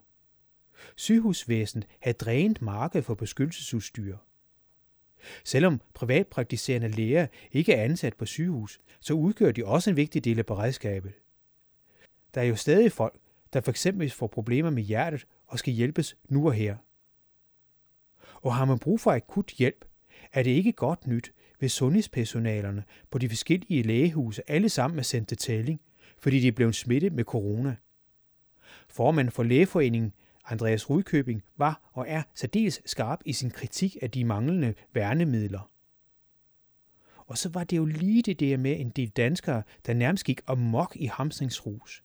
Sygehusvæsenet 0.95 1.88
har 2.01 2.12
drænet 2.12 2.62
markedet 2.62 3.06
for 3.06 3.15
beskyttelsesudstyr. 3.15 4.17
Selvom 5.43 5.82
privatpraktiserende 5.93 6.88
læger 6.88 7.27
ikke 7.51 7.73
er 7.73 7.84
ansat 7.84 8.15
på 8.15 8.25
sygehus, 8.25 8.80
så 8.99 9.13
udgør 9.13 9.51
de 9.51 9.65
også 9.65 9.89
en 9.89 9.95
vigtig 9.95 10.23
del 10.23 10.39
af 10.39 10.45
beredskabet. 10.45 11.13
Der 12.34 12.41
er 12.41 12.45
jo 12.45 12.56
stadig 12.56 12.91
folk, 12.91 13.19
der 13.53 13.62
for 13.62 14.08
får 14.10 14.27
problemer 14.27 14.69
med 14.69 14.84
hjertet 14.84 15.27
og 15.47 15.60
skal 15.60 15.73
hjælpes 15.73 16.17
nu 16.30 16.47
og 16.47 16.53
her. 16.53 16.77
Og 18.41 18.56
har 18.56 18.65
man 18.65 18.80
brug 18.80 18.99
for 18.99 19.12
akut 19.12 19.51
hjælp, 19.58 19.86
er 20.33 20.43
det 20.43 20.51
ikke 20.51 20.71
godt 20.71 21.07
nyt, 21.07 21.33
hvis 21.59 21.71
sundhedspersonalerne 21.71 22.83
på 23.11 23.17
de 23.17 23.29
forskellige 23.29 23.83
lægehuse 23.83 24.51
alle 24.51 24.69
sammen 24.69 24.99
er 24.99 25.03
sendt 25.03 25.27
til 25.27 25.37
tælling, 25.37 25.81
fordi 26.19 26.39
de 26.39 26.47
er 26.47 26.51
blevet 26.51 26.75
smittet 26.75 27.13
med 27.13 27.23
corona. 27.23 27.75
Formanden 28.89 29.31
for 29.31 29.43
Lægeforeningen, 29.43 30.13
Andreas 30.45 30.89
Rudkøbing, 30.89 31.43
var 31.57 31.89
og 31.93 32.05
er 32.07 32.23
særdeles 32.35 32.81
skarp 32.85 33.19
i 33.25 33.33
sin 33.33 33.51
kritik 33.51 33.97
af 34.01 34.11
de 34.11 34.25
manglende 34.25 34.73
værnemidler. 34.93 35.69
Og 37.17 37.37
så 37.37 37.49
var 37.49 37.63
det 37.63 37.77
jo 37.77 37.85
lige 37.85 38.21
det 38.21 38.39
der 38.39 38.57
med 38.57 38.79
en 38.79 38.89
del 38.89 39.09
danskere, 39.09 39.63
der 39.85 39.93
nærmest 39.93 40.25
gik 40.25 40.41
amok 40.47 40.95
i 40.95 41.05
hamstringsrus. 41.05 42.03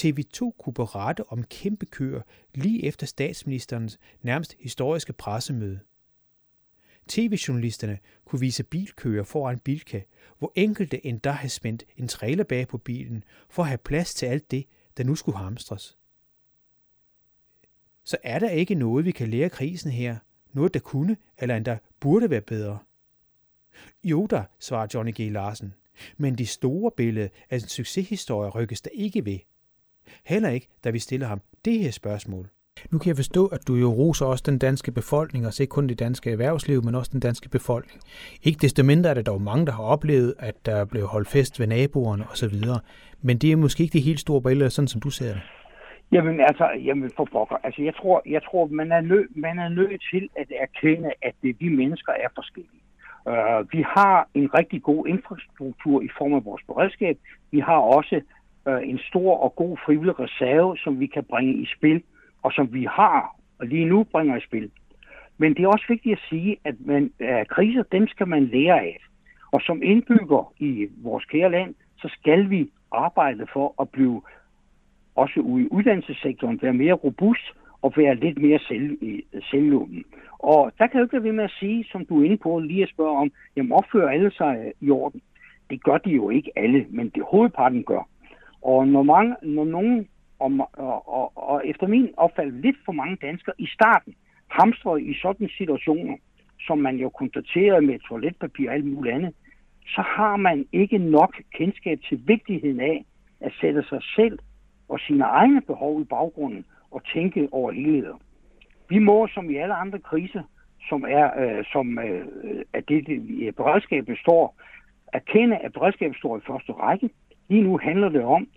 TV2 0.00 0.50
kunne 0.58 0.74
berette 0.74 1.32
om 1.32 1.44
kæmpe 1.44 1.86
køer 1.86 2.20
lige 2.54 2.84
efter 2.84 3.06
statsministerens 3.06 3.98
nærmest 4.22 4.56
historiske 4.60 5.12
pressemøde. 5.12 5.80
TV-journalisterne 7.08 7.98
kunne 8.24 8.40
vise 8.40 8.62
bilkøer 8.62 9.22
foran 9.22 9.58
Bilka, 9.58 10.00
hvor 10.38 10.52
enkelte 10.54 11.06
endda 11.06 11.30
havde 11.30 11.52
spændt 11.52 11.84
en 11.96 12.08
trailer 12.08 12.44
bag 12.44 12.68
på 12.68 12.78
bilen 12.78 13.24
for 13.50 13.62
at 13.62 13.68
have 13.68 13.78
plads 13.78 14.14
til 14.14 14.26
alt 14.26 14.50
det, 14.50 14.64
der 14.96 15.04
nu 15.04 15.14
skulle 15.14 15.38
hamstres. 15.38 15.98
Så 18.04 18.16
er 18.22 18.38
der 18.38 18.50
ikke 18.50 18.74
noget, 18.74 19.04
vi 19.04 19.10
kan 19.10 19.28
lære 19.28 19.48
krisen 19.48 19.90
her? 19.90 20.16
Noget, 20.52 20.74
der 20.74 20.80
kunne 20.80 21.16
eller 21.38 21.56
endda 21.56 21.78
burde 22.00 22.30
være 22.30 22.40
bedre? 22.40 22.78
Jo 24.04 24.26
da, 24.26 24.44
svarer 24.58 24.86
Johnny 24.94 25.12
G. 25.20 25.32
Larsen. 25.32 25.74
Men 26.16 26.38
det 26.38 26.48
store 26.48 26.90
billede 26.96 27.28
af 27.50 27.56
en 27.56 27.68
succeshistorie 27.68 28.50
rykkes 28.50 28.80
der 28.80 28.90
ikke 28.94 29.24
ved. 29.24 29.38
Heller 30.24 30.48
ikke, 30.48 30.68
da 30.84 30.90
vi 30.90 30.98
stiller 30.98 31.26
ham 31.26 31.40
det 31.64 31.78
her 31.78 31.90
spørgsmål. 31.90 32.50
Nu 32.90 32.98
kan 32.98 33.08
jeg 33.08 33.16
forstå, 33.16 33.46
at 33.46 33.68
du 33.68 33.74
jo 33.74 33.90
roser 33.90 34.26
også 34.26 34.44
den 34.46 34.58
danske 34.58 34.92
befolkning, 34.92 35.46
og 35.46 35.52
ikke 35.60 35.70
kun 35.70 35.88
det 35.88 35.98
danske 35.98 36.30
erhvervsliv, 36.30 36.84
men 36.84 36.94
også 36.94 37.10
den 37.12 37.20
danske 37.20 37.48
befolkning. 37.48 38.00
Ikke 38.42 38.58
desto 38.62 38.84
mindre 38.84 39.10
er 39.10 39.14
der 39.14 39.22
dog 39.22 39.42
mange, 39.42 39.66
der 39.66 39.72
har 39.72 39.82
oplevet, 39.82 40.34
at 40.38 40.66
der 40.66 40.84
blev 40.84 41.06
holdt 41.06 41.28
fest 41.28 41.60
ved 41.60 41.66
naboerne 41.66 42.24
osv. 42.32 42.56
Men 43.22 43.38
det 43.38 43.52
er 43.52 43.56
måske 43.56 43.82
ikke 43.82 43.92
det 43.92 44.02
helt 44.02 44.20
store 44.20 44.42
billede, 44.42 44.70
sådan 44.70 44.88
som 44.88 45.00
du 45.00 45.10
ser 45.10 45.32
det. 45.32 45.42
Jamen 46.12 46.40
altså, 46.40 46.70
jamen 46.84 47.10
for 47.16 47.28
pokker. 47.32 47.56
Altså 47.62 47.82
jeg 47.82 47.94
tror, 47.94 48.22
jeg 48.26 48.42
tror 48.42 48.66
man, 48.66 48.92
er 48.92 49.00
nød, 49.00 49.26
man 49.36 49.58
er 49.58 49.68
nødt 49.68 50.02
til 50.12 50.28
at 50.36 50.52
erkende, 50.60 51.10
at 51.22 51.34
det, 51.42 51.56
vi 51.60 51.68
mennesker 51.68 52.12
er 52.12 52.28
forskellige. 52.34 52.82
Uh, 53.26 53.72
vi 53.72 53.84
har 53.96 54.28
en 54.34 54.54
rigtig 54.54 54.82
god 54.82 55.06
infrastruktur 55.06 56.02
i 56.02 56.08
form 56.18 56.34
af 56.34 56.44
vores 56.44 56.62
beredskab. 56.66 57.18
Vi 57.50 57.60
har 57.60 57.76
også 57.76 58.20
uh, 58.66 58.88
en 58.88 58.98
stor 58.98 59.36
og 59.36 59.54
god 59.56 59.76
frivillig 59.86 60.20
reserve, 60.20 60.76
som 60.76 61.00
vi 61.00 61.06
kan 61.06 61.24
bringe 61.24 61.54
i 61.54 61.66
spil 61.76 62.02
og 62.42 62.52
som 62.52 62.72
vi 62.72 62.84
har, 62.84 63.36
og 63.58 63.66
lige 63.66 63.84
nu 63.84 64.04
bringer 64.04 64.36
i 64.36 64.40
spil. 64.40 64.70
Men 65.38 65.54
det 65.54 65.64
er 65.64 65.68
også 65.68 65.84
vigtigt 65.88 66.12
at 66.12 66.24
sige, 66.28 66.56
at 66.64 66.74
man, 66.80 67.12
at 67.18 67.48
kriser, 67.48 67.82
dem 67.82 68.08
skal 68.08 68.28
man 68.28 68.44
lære 68.44 68.80
af. 68.80 68.98
Og 69.52 69.60
som 69.60 69.82
indbygger 69.82 70.52
i 70.58 70.88
vores 71.02 71.24
kære 71.24 71.50
land, 71.50 71.74
så 71.96 72.08
skal 72.18 72.50
vi 72.50 72.70
arbejde 72.92 73.46
for 73.52 73.74
at 73.80 73.88
blive 73.88 74.22
også 75.16 75.40
ude 75.40 75.64
i 75.64 75.68
uddannelsessektoren, 75.70 76.58
være 76.62 76.72
mere 76.72 76.92
robust 76.92 77.52
og 77.82 77.92
være 77.96 78.14
lidt 78.14 78.38
mere 78.42 78.58
selv, 78.58 78.98
selvlåben. 79.50 80.04
Og 80.38 80.72
der 80.78 80.86
kan 80.86 81.00
jeg 81.00 81.04
ikke 81.04 81.24
være 81.24 81.32
med 81.32 81.44
at 81.44 81.56
sige, 81.60 81.84
som 81.84 82.06
du 82.06 82.20
er 82.20 82.24
inde 82.24 82.36
på, 82.36 82.58
lige 82.58 82.82
at 82.82 82.88
spørge 82.88 83.18
om, 83.18 83.30
jamen 83.56 83.72
opfører 83.72 84.08
alle 84.08 84.30
sig 84.30 84.72
i 84.80 84.90
orden? 84.90 85.20
Det 85.70 85.82
gør 85.84 85.98
de 85.98 86.10
jo 86.10 86.30
ikke 86.30 86.52
alle, 86.56 86.86
men 86.90 87.08
det 87.08 87.22
hovedparten 87.30 87.84
gør. 87.84 88.08
Og 88.62 88.88
når, 88.88 89.02
mange, 89.02 89.36
når 89.42 89.64
nogen 89.64 90.08
og, 90.38 90.68
og, 90.72 91.08
og, 91.08 91.32
og 91.36 91.66
efter 91.66 91.86
min 91.86 92.08
opfattelse 92.16 92.60
lidt 92.60 92.76
for 92.84 92.92
mange 92.92 93.16
danskere 93.16 93.54
i 93.58 93.66
starten 93.66 94.14
hamstrede 94.48 95.02
i 95.02 95.14
sådan 95.22 95.48
situationer, 95.58 96.16
som 96.66 96.78
man 96.78 96.96
jo 96.96 97.08
konstaterede 97.08 97.86
med 97.86 97.98
toiletpapir 97.98 98.68
og 98.68 98.74
alt 98.74 98.84
muligt 98.84 99.14
andet, 99.14 99.34
så 99.86 100.02
har 100.16 100.36
man 100.36 100.66
ikke 100.72 100.98
nok 100.98 101.36
kendskab 101.54 101.98
til 102.08 102.22
vigtigheden 102.26 102.80
af 102.80 103.04
at 103.40 103.52
sætte 103.60 103.82
sig 103.88 104.02
selv 104.16 104.38
og 104.88 105.00
sine 105.00 105.24
egne 105.24 105.60
behov 105.60 106.00
i 106.00 106.04
baggrunden 106.04 106.64
og 106.90 107.02
tænke 107.14 107.48
over 107.52 107.72
helheder. 107.72 108.20
Vi 108.88 108.98
må, 108.98 109.26
som 109.26 109.50
i 109.50 109.56
alle 109.56 109.74
andre 109.74 109.98
kriser, 109.98 110.42
som 110.88 111.04
er, 111.08 111.40
øh, 111.40 111.64
som 111.72 111.98
øh, 111.98 112.26
at 112.72 112.88
det, 112.88 113.06
det 113.06 113.56
beredskabet 113.56 114.18
står, 114.18 114.56
erkende, 115.12 115.56
at 115.56 115.72
beredskabet 115.72 116.16
står 116.16 116.36
i 116.36 116.40
første 116.46 116.72
række. 116.72 117.10
Lige 117.48 117.62
nu 117.62 117.78
handler 117.78 118.08
det 118.08 118.22
om, 118.22 118.48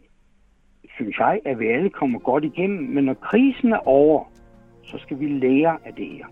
synes 0.96 1.18
jeg, 1.20 1.40
at 1.46 1.60
vi 1.60 1.68
alle 1.68 1.90
kommer 1.90 2.20
godt 2.20 2.44
igennem. 2.44 2.84
Men 2.90 3.04
når 3.04 3.14
krisen 3.14 3.74
er 3.74 3.88
over, 3.88 4.24
så 4.84 4.98
skal 4.98 5.20
vi 5.20 5.28
lære 5.28 5.78
af 5.86 5.94
det 5.94 6.08
her. 6.08 6.26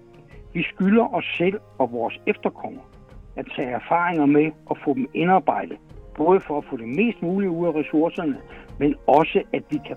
Vi 0.53 0.63
skylder 0.63 1.13
os 1.13 1.25
selv 1.37 1.59
og 1.77 1.91
vores 1.91 2.21
efterkommere 2.27 2.83
at 3.35 3.45
tage 3.55 3.69
erfaringer 3.69 4.25
med 4.25 4.51
og 4.65 4.77
få 4.85 4.93
dem 4.93 5.09
indarbejdet. 5.13 5.77
Både 6.17 6.39
for 6.39 6.57
at 6.57 6.65
få 6.69 6.77
det 6.77 6.87
mest 6.87 7.21
mulige 7.21 7.49
ud 7.49 7.67
af 7.67 7.75
ressourcerne, 7.75 8.37
men 8.79 8.95
også 9.07 9.43
at 9.53 9.63
vi 9.69 9.79
kan 9.87 9.95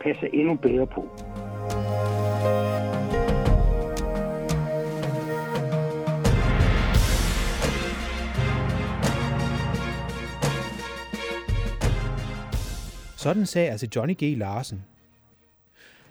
passe 0.00 0.34
endnu 0.34 0.54
bedre 0.54 0.86
på. 0.86 1.08
Sådan 13.18 13.46
sagde 13.46 13.70
altså 13.70 13.88
Johnny 13.96 14.14
G. 14.14 14.38
Larsen. 14.38 14.84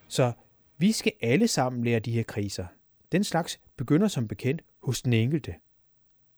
Så 0.08 0.34
vi 0.78 0.92
skal 0.92 1.12
alle 1.22 1.48
sammen 1.48 1.84
lære 1.84 2.00
de 2.00 2.12
her 2.12 2.24
kriser. 2.24 2.66
Den 3.12 3.24
slags 3.24 3.62
begynder 3.78 4.08
som 4.08 4.28
bekendt 4.28 4.62
hos 4.84 5.02
den 5.02 5.14
enkelte. 5.14 5.56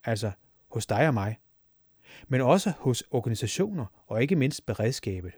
altså 0.04 0.32
hos 0.72 0.86
dig 0.86 1.08
og 1.08 1.14
mig, 1.14 1.40
men 2.28 2.42
også 2.42 2.74
hos 2.80 3.04
organisationer 3.12 3.86
og 4.08 4.22
ikke 4.22 4.36
mindst 4.36 4.66
beredskabet. 4.66 5.32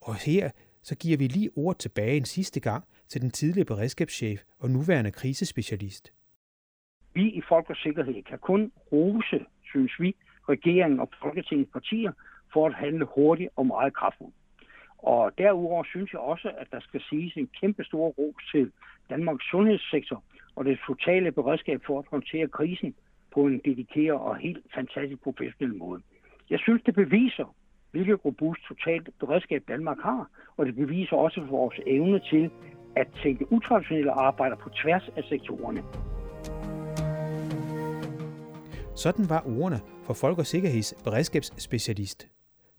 Og 0.00 0.14
her 0.14 0.50
så 0.82 0.94
giver 0.96 1.18
vi 1.18 1.26
lige 1.26 1.50
ord 1.56 1.78
tilbage 1.78 2.16
en 2.16 2.24
sidste 2.24 2.60
gang 2.60 2.84
til 3.08 3.22
den 3.22 3.30
tidligere 3.30 3.66
beredskabschef 3.66 4.42
og 4.58 4.70
nuværende 4.70 5.10
krisespecialist. 5.10 6.12
Vi 7.14 7.30
i 7.30 7.40
Folk 7.48 7.70
og 7.70 7.76
Sikkerhed 7.76 8.22
kan 8.22 8.38
kun 8.38 8.72
rose, 8.92 9.46
synes 9.62 9.92
vi, 10.00 10.16
regeringen 10.48 11.00
og 11.00 11.10
Folketingets 11.22 11.72
partier 11.72 12.12
for 12.52 12.66
at 12.66 12.74
handle 12.74 13.04
hurtigt 13.14 13.50
og 13.56 13.66
meget 13.66 13.94
kraftfuldt. 13.94 14.34
Og 14.98 15.32
derudover 15.38 15.84
synes 15.84 16.12
jeg 16.12 16.20
også, 16.20 16.48
at 16.58 16.66
der 16.70 16.80
skal 16.80 17.00
siges 17.10 17.36
en 17.36 17.48
kæmpe 17.60 17.84
stor 17.84 18.08
ros 18.08 18.42
til 18.52 18.72
Danmarks 19.10 19.44
sundhedssektor 19.50 20.22
og 20.56 20.64
det 20.64 20.78
totale 20.86 21.32
beredskab 21.32 21.80
for 21.86 21.98
at 21.98 22.04
håndtere 22.10 22.48
krisen 22.48 22.94
på 23.34 23.40
en 23.46 23.60
dedikeret 23.64 24.20
og 24.20 24.36
helt 24.36 24.66
fantastisk 24.74 25.22
professionel 25.22 25.74
måde. 25.76 26.02
Jeg 26.50 26.58
synes, 26.58 26.82
det 26.86 26.94
beviser, 26.94 27.54
hvilket 27.90 28.24
robust 28.24 28.60
totalt 28.68 29.08
beredskab 29.20 29.62
Danmark 29.68 29.98
har, 30.02 30.30
og 30.56 30.66
det 30.66 30.74
beviser 30.76 31.16
også 31.16 31.40
vores 31.40 31.80
evne 31.86 32.20
til 32.30 32.50
at 32.96 33.06
tænke 33.22 33.52
utraditionelle 33.52 34.12
arbejder 34.12 34.56
på 34.56 34.68
tværs 34.68 35.10
af 35.16 35.24
sektorerne. 35.28 35.82
Sådan 38.96 39.24
var 39.28 39.42
ordene 39.46 39.80
for 40.06 40.14
Folk- 40.14 40.38
og 40.38 40.46
Sikkerheds 40.46 40.94
beredskabsspecialist. 41.04 42.28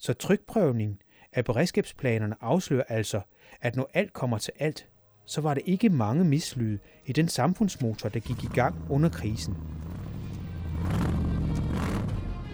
Så 0.03 0.13
trykprøvningen 0.13 0.97
af 1.33 1.45
beredskabsplanerne 1.45 2.35
afslører 2.41 2.83
altså, 2.89 3.21
at 3.61 3.75
når 3.75 3.89
alt 3.93 4.13
kommer 4.13 4.37
til 4.37 4.53
alt, 4.59 4.87
så 5.25 5.41
var 5.41 5.53
det 5.53 5.63
ikke 5.65 5.89
mange 5.89 6.23
mislyde 6.23 6.79
i 7.05 7.13
den 7.13 7.27
samfundsmotor, 7.27 8.09
der 8.09 8.19
gik 8.19 8.43
i 8.43 8.47
gang 8.47 8.75
under 8.89 9.09
krisen. 9.09 9.57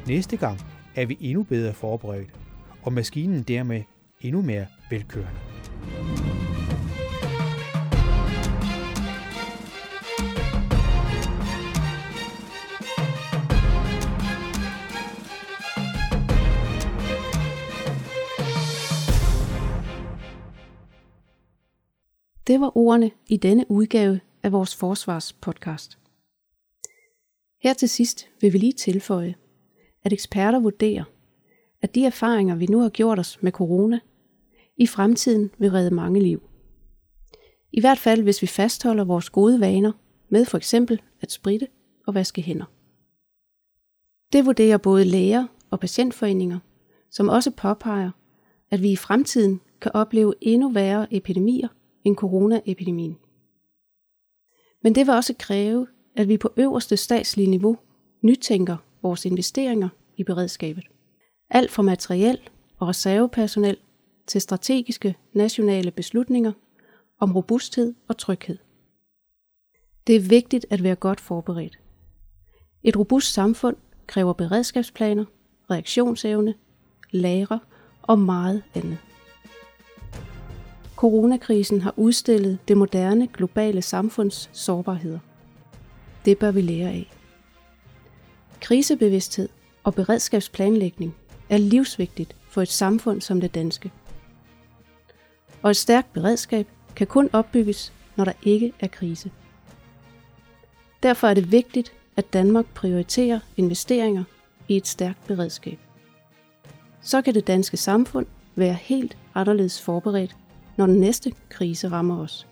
Næste 0.08 0.38
gang 0.38 0.60
er 0.96 1.06
vi 1.06 1.18
endnu 1.20 1.44
bedre 1.44 1.74
forberedt, 1.74 2.30
og 2.82 2.94
maskinen 2.94 3.44
dermed 3.44 3.84
endnu 4.22 4.42
mere 4.42 4.66
velkørende. 4.90 5.40
Det 22.50 22.62
var 22.62 22.78
ordene 22.78 23.12
i 23.28 23.38
denne 23.38 23.66
udgave 23.70 24.20
af 24.44 24.52
vores 24.52 24.76
forsvarspodcast. 24.76 26.00
Her 27.64 27.74
til 27.74 27.90
sidst 27.90 28.28
vil 28.42 28.54
vi 28.54 28.58
lige 28.58 28.74
tilføje, 28.74 29.36
at 30.04 30.14
eksperter 30.14 30.60
vurderer, 30.60 31.04
at 31.82 31.96
de 31.96 32.06
erfaringer, 32.06 32.56
vi 32.56 32.66
nu 32.66 32.80
har 32.80 32.90
gjort 32.90 33.20
os 33.20 33.42
med 33.42 33.52
corona, 33.52 34.00
i 34.78 34.88
fremtiden 34.88 35.52
vil 35.58 35.72
redde 35.72 35.96
mange 35.96 36.20
liv. 36.20 36.42
I 37.72 37.80
hvert 37.80 37.98
fald, 37.98 38.24
hvis 38.24 38.42
vi 38.42 38.48
fastholder 38.48 39.04
vores 39.04 39.30
gode 39.30 39.60
vaner 39.60 39.92
med 40.30 40.46
for 40.46 40.58
eksempel 40.58 41.02
at 41.22 41.32
spritte 41.32 41.68
og 42.08 42.14
vaske 42.14 42.42
hænder. 42.42 42.66
Det 44.34 44.46
vurderer 44.46 44.78
både 44.78 45.06
læger 45.06 45.48
og 45.70 45.80
patientforeninger, 45.80 46.60
som 47.12 47.30
også 47.30 47.52
påpeger, 47.52 48.12
at 48.72 48.82
vi 48.82 48.92
i 48.92 48.96
fremtiden 48.96 49.62
kan 49.82 49.92
opleve 49.94 50.34
endnu 50.42 50.70
værre 50.70 51.14
epidemier 51.14 51.68
end 52.10 52.18
coronaepidemien. 52.18 53.18
Men 54.84 54.96
det 54.96 55.08
vil 55.08 55.16
også 55.16 55.34
kræve, 55.40 55.88
at 56.16 56.28
vi 56.28 56.38
på 56.38 56.54
øverste 56.58 56.98
statslige 56.98 57.50
niveau 57.50 57.78
nytænker 58.22 58.78
vores 59.02 59.26
investeringer 59.26 59.90
i 60.18 60.24
beredskabet. 60.24 60.84
Alt 61.50 61.72
fra 61.72 61.84
materiel 61.84 62.40
og 62.78 62.88
reservepersonel 62.88 63.78
til 64.28 64.42
strategiske 64.42 65.16
nationale 65.34 65.92
beslutninger 65.92 66.52
om 67.20 67.36
robusthed 67.36 67.94
og 68.08 68.18
tryghed. 68.18 68.58
Det 70.08 70.16
er 70.16 70.30
vigtigt 70.30 70.66
at 70.70 70.84
være 70.84 70.96
godt 70.96 71.20
forberedt. 71.20 71.80
Et 72.84 72.98
robust 72.98 73.34
samfund 73.34 73.76
kræver 74.08 74.34
beredskabsplaner, 74.34 75.26
reaktionsevne, 75.72 76.54
lagre 77.12 77.60
og 78.02 78.20
meget 78.20 78.64
andet. 78.76 79.09
Coronakrisen 81.00 81.82
har 81.82 81.94
udstillet 81.98 82.60
det 82.68 82.78
moderne 82.78 83.28
globale 83.28 83.82
samfunds 83.82 84.50
sårbarheder. 84.54 85.20
Det 86.26 86.38
bør 86.38 86.52
vi 86.52 86.62
lære 86.62 86.90
af. 86.90 87.12
Krisebevidsthed 88.62 89.50
og 89.84 89.96
beredskabsplanlægning 89.96 91.16
er 91.50 91.58
livsvigtigt 91.58 92.36
for 92.50 92.62
et 92.62 92.68
samfund 92.68 93.22
som 93.22 93.42
det 93.42 93.56
danske. 93.56 93.92
Og 95.62 95.70
et 95.70 95.78
stærkt 95.78 96.14
beredskab 96.14 96.68
kan 96.96 97.08
kun 97.08 97.30
opbygges, 97.34 97.94
når 98.16 98.26
der 98.26 98.34
ikke 98.44 98.74
er 98.80 98.88
krise. 98.88 99.32
Derfor 101.04 101.28
er 101.28 101.34
det 101.34 101.52
vigtigt, 101.52 101.94
at 102.18 102.34
Danmark 102.34 102.66
prioriterer 102.74 103.40
investeringer 103.58 104.24
i 104.68 104.78
et 104.78 104.88
stærkt 104.88 105.28
beredskab. 105.28 105.80
Så 107.02 107.22
kan 107.22 107.34
det 107.34 107.48
danske 107.48 107.78
samfund 107.78 108.26
være 108.56 108.74
helt 108.74 109.18
anderledes 109.36 109.82
forberedt 109.82 110.36
når 110.80 110.86
den 110.86 111.00
næste 111.00 111.34
krise 111.50 111.88
rammer 111.88 112.20
os. 112.20 112.48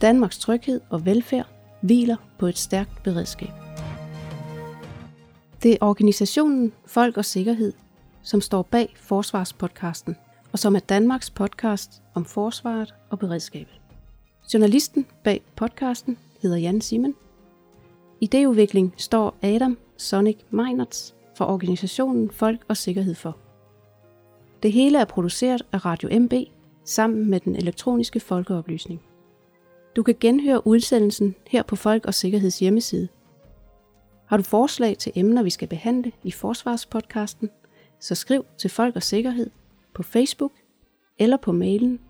Danmarks 0.00 0.38
tryghed 0.38 0.80
og 0.90 1.06
velfærd 1.06 1.46
hviler 1.80 2.16
på 2.38 2.46
et 2.46 2.58
stærkt 2.58 3.02
beredskab. 3.02 3.50
Det 5.62 5.72
er 5.72 5.76
organisationen 5.80 6.72
Folk 6.86 7.16
og 7.16 7.24
Sikkerhed, 7.24 7.72
som 8.22 8.40
står 8.40 8.62
bag 8.62 8.94
Forsvarspodcasten, 8.96 10.16
og 10.52 10.58
som 10.58 10.76
er 10.76 10.80
Danmarks 10.80 11.30
podcast 11.30 12.02
om 12.14 12.24
forsvaret 12.24 12.94
og 13.10 13.18
beredskabet. 13.18 13.80
Journalisten 14.54 15.06
bag 15.24 15.42
podcasten 15.56 16.18
hedder 16.42 16.56
Jan 16.56 16.80
Simon. 16.80 17.14
Ideudvikling 18.20 18.94
står 18.96 19.36
Adam 19.42 19.78
Sonic 19.96 20.38
Meinerts 20.50 21.14
fra 21.36 21.52
organisationen 21.52 22.30
Folk 22.30 22.60
og 22.68 22.76
Sikkerhed 22.76 23.14
for. 23.14 23.36
Det 24.62 24.72
hele 24.72 24.98
er 24.98 25.04
produceret 25.04 25.62
af 25.72 25.84
Radio 25.84 26.20
MB 26.20 26.32
sammen 26.90 27.30
med 27.30 27.40
den 27.40 27.56
elektroniske 27.56 28.20
folkeoplysning. 28.20 29.02
Du 29.96 30.02
kan 30.02 30.16
genhøre 30.20 30.66
udsendelsen 30.66 31.34
her 31.46 31.62
på 31.62 31.76
Folk 31.76 32.06
og 32.06 32.14
Sikkerheds 32.14 32.58
hjemmeside. 32.58 33.08
Har 34.26 34.36
du 34.36 34.42
forslag 34.42 34.98
til 34.98 35.12
emner, 35.14 35.42
vi 35.42 35.50
skal 35.50 35.68
behandle 35.68 36.12
i 36.22 36.30
Forsvarspodcasten, 36.30 37.50
så 38.00 38.14
skriv 38.14 38.44
til 38.58 38.70
Folk 38.70 38.96
og 38.96 39.02
Sikkerhed 39.02 39.50
på 39.94 40.02
Facebook 40.02 40.52
eller 41.18 41.36
på 41.36 41.52
mailen 41.52 42.00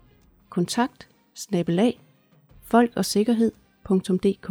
kontakt 0.49 1.09
snabelag 1.35 2.01
folkogsikkerhed.dk 2.63 4.51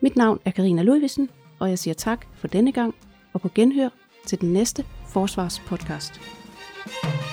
Mit 0.00 0.16
navn 0.16 0.40
er 0.44 0.50
Karina 0.50 0.82
Ludvigsen, 0.82 1.30
og 1.58 1.68
jeg 1.68 1.78
siger 1.78 1.94
tak 1.94 2.26
for 2.34 2.48
denne 2.48 2.72
gang 2.72 2.94
og 3.32 3.40
på 3.40 3.48
genhør 3.54 3.88
til 4.26 4.40
den 4.40 4.52
næste 4.52 4.84
Forsvarspodcast. 5.06 6.12
podcast. 6.12 7.29